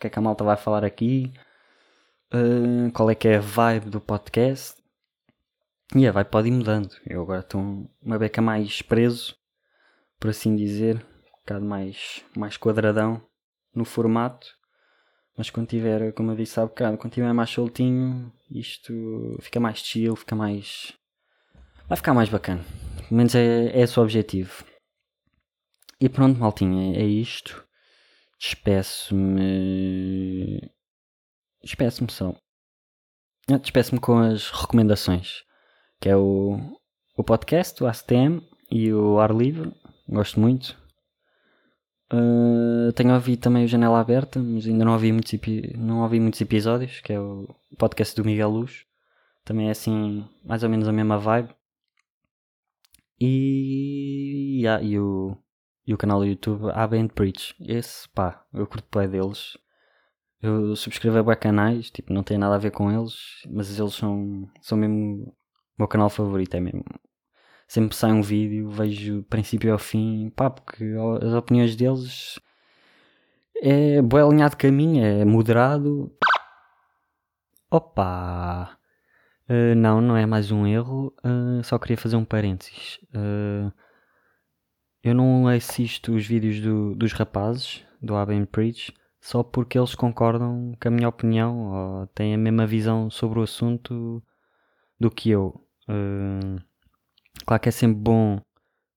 que, 0.00 0.06
é 0.06 0.10
que 0.10 0.18
a 0.18 0.22
malta 0.22 0.42
vai 0.42 0.56
falar 0.56 0.84
aqui, 0.84 1.32
uh, 2.34 2.90
qual 2.92 3.10
é 3.10 3.14
que 3.14 3.28
é 3.28 3.36
a 3.36 3.40
vibe 3.40 3.90
do 3.90 4.00
podcast. 4.00 4.80
E 5.94 6.10
vibe 6.10 6.30
pode 6.30 6.48
ir 6.48 6.52
mudando. 6.52 6.90
Eu 7.06 7.22
agora 7.22 7.40
estou 7.40 7.86
uma 8.02 8.18
beca 8.18 8.40
mais 8.40 8.80
preso, 8.80 9.36
por 10.18 10.30
assim 10.30 10.56
dizer, 10.56 11.04
bocado 11.42 11.64
mais, 11.64 12.24
mais 12.36 12.56
quadradão 12.56 13.22
no 13.74 13.84
formato. 13.84 14.46
Mas 15.36 15.50
quando 15.50 15.68
tiver, 15.68 16.12
como 16.12 16.30
eu 16.30 16.36
disse 16.36 16.60
há 16.60 16.66
bocado, 16.66 16.98
quando 16.98 17.12
tiver 17.12 17.32
mais 17.32 17.50
soltinho, 17.50 18.32
isto 18.50 18.92
fica 19.40 19.58
mais 19.58 19.78
chill, 19.78 20.14
fica 20.14 20.36
mais. 20.36 20.92
Vai 21.88 21.96
ficar 21.96 22.14
mais 22.14 22.28
bacana. 22.28 22.62
Pelo 22.96 23.16
menos 23.16 23.34
é, 23.34 23.68
é 23.68 23.80
esse 23.80 23.98
o 23.98 24.02
objetivo. 24.02 24.64
E 26.00 26.08
pronto, 26.08 26.38
maltinha, 26.38 26.96
é 26.96 27.04
isto. 27.04 27.64
Despeço-me. 28.38 29.50
Despeço-me 31.62 32.10
só. 32.10 32.34
Despeço-me 33.60 34.00
com 34.00 34.18
as 34.18 34.50
recomendações. 34.50 35.44
Que 36.00 36.08
é 36.08 36.16
o, 36.16 36.58
o 37.16 37.22
podcast, 37.22 37.82
o 37.82 37.86
ACTM 37.86 38.42
e 38.70 38.92
o 38.92 39.20
Ar 39.20 39.30
Livre. 39.30 39.72
Gosto 40.08 40.40
muito. 40.40 40.81
Uh, 42.12 42.92
tenho 42.92 43.14
ouvido 43.14 43.40
também 43.40 43.64
o 43.64 43.68
Janela 43.68 43.98
Aberta, 43.98 44.38
mas 44.38 44.66
ainda 44.66 44.84
não 44.84 44.92
ouvi, 44.92 45.10
muitos 45.10 45.32
não 45.78 46.02
ouvi 46.02 46.20
muitos 46.20 46.40
episódios, 46.42 47.00
que 47.00 47.12
é 47.12 47.18
o 47.18 47.48
podcast 47.78 48.14
do 48.14 48.24
Miguel 48.24 48.50
Luz. 48.50 48.84
Também 49.44 49.68
é 49.68 49.70
assim, 49.70 50.28
mais 50.44 50.62
ou 50.62 50.68
menos 50.68 50.86
a 50.86 50.92
mesma 50.92 51.18
vibe. 51.18 51.48
E, 53.18 54.60
yeah, 54.60 54.82
e, 54.84 54.98
o, 54.98 55.36
e 55.86 55.94
o 55.94 55.96
canal 55.96 56.18
do 56.18 56.26
YouTube 56.26 56.70
Abba 56.72 56.96
and 56.96 57.08
Preach. 57.08 57.54
Esse, 57.60 58.08
pá, 58.10 58.44
eu 58.52 58.66
curto 58.66 58.86
bem 58.98 59.08
deles. 59.08 59.56
Eu 60.40 60.76
subscrevo 60.76 61.30
a 61.30 61.36
canais, 61.36 61.90
tipo, 61.90 62.12
não 62.12 62.22
tem 62.22 62.36
nada 62.36 62.56
a 62.56 62.58
ver 62.58 62.72
com 62.72 62.90
eles, 62.90 63.14
mas 63.48 63.78
eles 63.78 63.94
são, 63.94 64.50
são 64.60 64.76
mesmo 64.76 65.28
o 65.28 65.34
meu 65.78 65.88
canal 65.88 66.10
favorito, 66.10 66.54
é 66.56 66.60
mesmo. 66.60 66.84
Sempre 67.72 67.96
sai 67.96 68.12
um 68.12 68.20
vídeo, 68.20 68.68
vejo 68.68 69.22
princípio 69.30 69.72
ao 69.72 69.78
fim, 69.78 70.28
pá, 70.36 70.50
porque 70.50 70.84
as 71.22 71.32
opiniões 71.32 71.74
deles 71.74 72.38
é 73.62 74.02
boa 74.02 74.28
linha 74.28 74.50
de 74.50 74.56
caminho, 74.58 75.02
é 75.02 75.24
moderado. 75.24 76.14
Opa! 77.70 78.76
Uh, 79.48 79.74
não, 79.74 80.02
não 80.02 80.14
é 80.14 80.26
mais 80.26 80.50
um 80.50 80.66
erro. 80.66 81.14
Uh, 81.24 81.64
só 81.64 81.78
queria 81.78 81.96
fazer 81.96 82.16
um 82.16 82.26
parênteses. 82.26 83.00
Uh, 83.04 83.72
eu 85.02 85.14
não 85.14 85.48
assisto 85.48 86.12
os 86.12 86.26
vídeos 86.26 86.60
do, 86.60 86.94
dos 86.94 87.14
rapazes 87.14 87.82
do 88.02 88.14
Aben 88.14 88.44
Preach 88.44 88.92
só 89.18 89.42
porque 89.42 89.78
eles 89.78 89.94
concordam 89.94 90.76
com 90.78 90.88
a 90.88 90.90
minha 90.90 91.08
opinião 91.08 91.72
ou 91.72 92.06
têm 92.08 92.34
a 92.34 92.38
mesma 92.38 92.66
visão 92.66 93.08
sobre 93.08 93.38
o 93.38 93.44
assunto 93.44 94.22
do 95.00 95.10
que 95.10 95.30
eu. 95.30 95.58
Claro 97.46 97.62
que 97.62 97.68
é 97.68 97.72
sempre 97.72 97.98
bom 98.00 98.40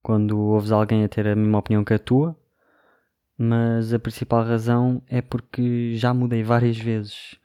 quando 0.02 0.38
ouves 0.38 0.72
alguém 0.72 1.04
a 1.04 1.08
ter 1.08 1.26
a 1.26 1.36
mesma 1.36 1.58
opinião 1.58 1.84
que 1.84 1.94
a 1.94 1.98
tua, 1.98 2.36
mas 3.38 3.92
a 3.92 3.98
principal 3.98 4.44
razão 4.44 5.02
é 5.08 5.20
porque 5.20 5.94
já 5.96 6.14
mudei 6.14 6.42
várias 6.42 6.78
vezes 6.78 7.38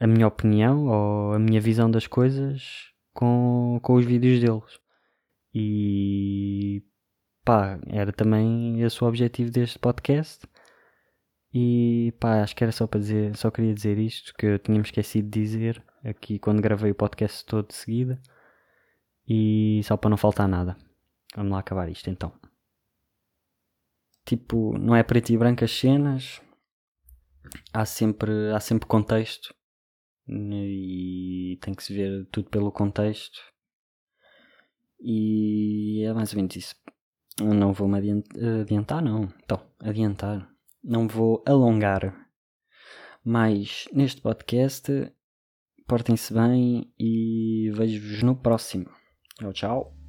a 0.00 0.06
minha 0.06 0.26
opinião 0.26 0.86
ou 0.86 1.34
a 1.34 1.38
minha 1.38 1.60
visão 1.60 1.90
das 1.90 2.06
coisas 2.06 2.90
com, 3.12 3.78
com 3.82 3.94
os 3.94 4.04
vídeos 4.04 4.40
deles. 4.40 4.80
E 5.54 6.82
pá, 7.44 7.78
era 7.86 8.12
também 8.12 8.80
esse 8.82 9.02
o 9.02 9.06
objetivo 9.06 9.50
deste 9.50 9.78
podcast. 9.78 10.46
E 11.52 12.14
pá, 12.20 12.42
acho 12.42 12.54
que 12.54 12.64
era 12.64 12.72
só 12.72 12.86
para 12.86 13.00
dizer, 13.00 13.36
só 13.36 13.50
queria 13.50 13.74
dizer 13.74 13.98
isto 13.98 14.32
que 14.34 14.46
eu 14.46 14.58
tinha 14.58 14.78
me 14.78 14.84
esquecido 14.84 15.28
de 15.28 15.40
dizer 15.40 15.82
aqui 16.04 16.38
quando 16.38 16.62
gravei 16.62 16.92
o 16.92 16.94
podcast 16.94 17.44
todo 17.44 17.68
de 17.68 17.74
seguida. 17.74 18.20
E 19.32 19.80
só 19.84 19.96
para 19.96 20.10
não 20.10 20.16
faltar 20.16 20.48
nada. 20.48 20.76
Vamos 21.36 21.52
lá 21.52 21.60
acabar 21.60 21.88
isto 21.88 22.10
então. 22.10 22.32
Tipo, 24.24 24.76
não 24.76 24.96
é 24.96 25.04
preto 25.04 25.30
e 25.30 25.38
branco 25.38 25.62
as 25.62 25.70
cenas. 25.70 26.42
Há 27.72 27.84
sempre, 27.84 28.50
há 28.52 28.58
sempre 28.58 28.88
contexto 28.88 29.54
e 30.28 31.58
tem 31.60 31.74
que 31.74 31.84
se 31.84 31.94
ver 31.94 32.26
tudo 32.32 32.50
pelo 32.50 32.72
contexto. 32.72 33.40
E 35.00 36.04
é 36.04 36.12
mais 36.12 36.32
ou 36.32 36.36
menos 36.36 36.56
isso. 36.56 36.74
Não 37.40 37.72
vou 37.72 37.86
me 37.86 37.98
adiantar, 38.60 39.00
não. 39.00 39.32
Então, 39.44 39.64
adiantar. 39.78 40.52
Não 40.82 41.06
vou 41.06 41.42
alongar 41.46 42.28
mais 43.24 43.88
neste 43.92 44.20
podcast. 44.20 44.90
Portem-se 45.86 46.34
bem 46.34 46.92
e 46.98 47.70
vejo-vos 47.74 48.24
no 48.24 48.34
próximo. 48.34 48.99
Tchau, 49.40 49.52
tchau. 49.54 49.99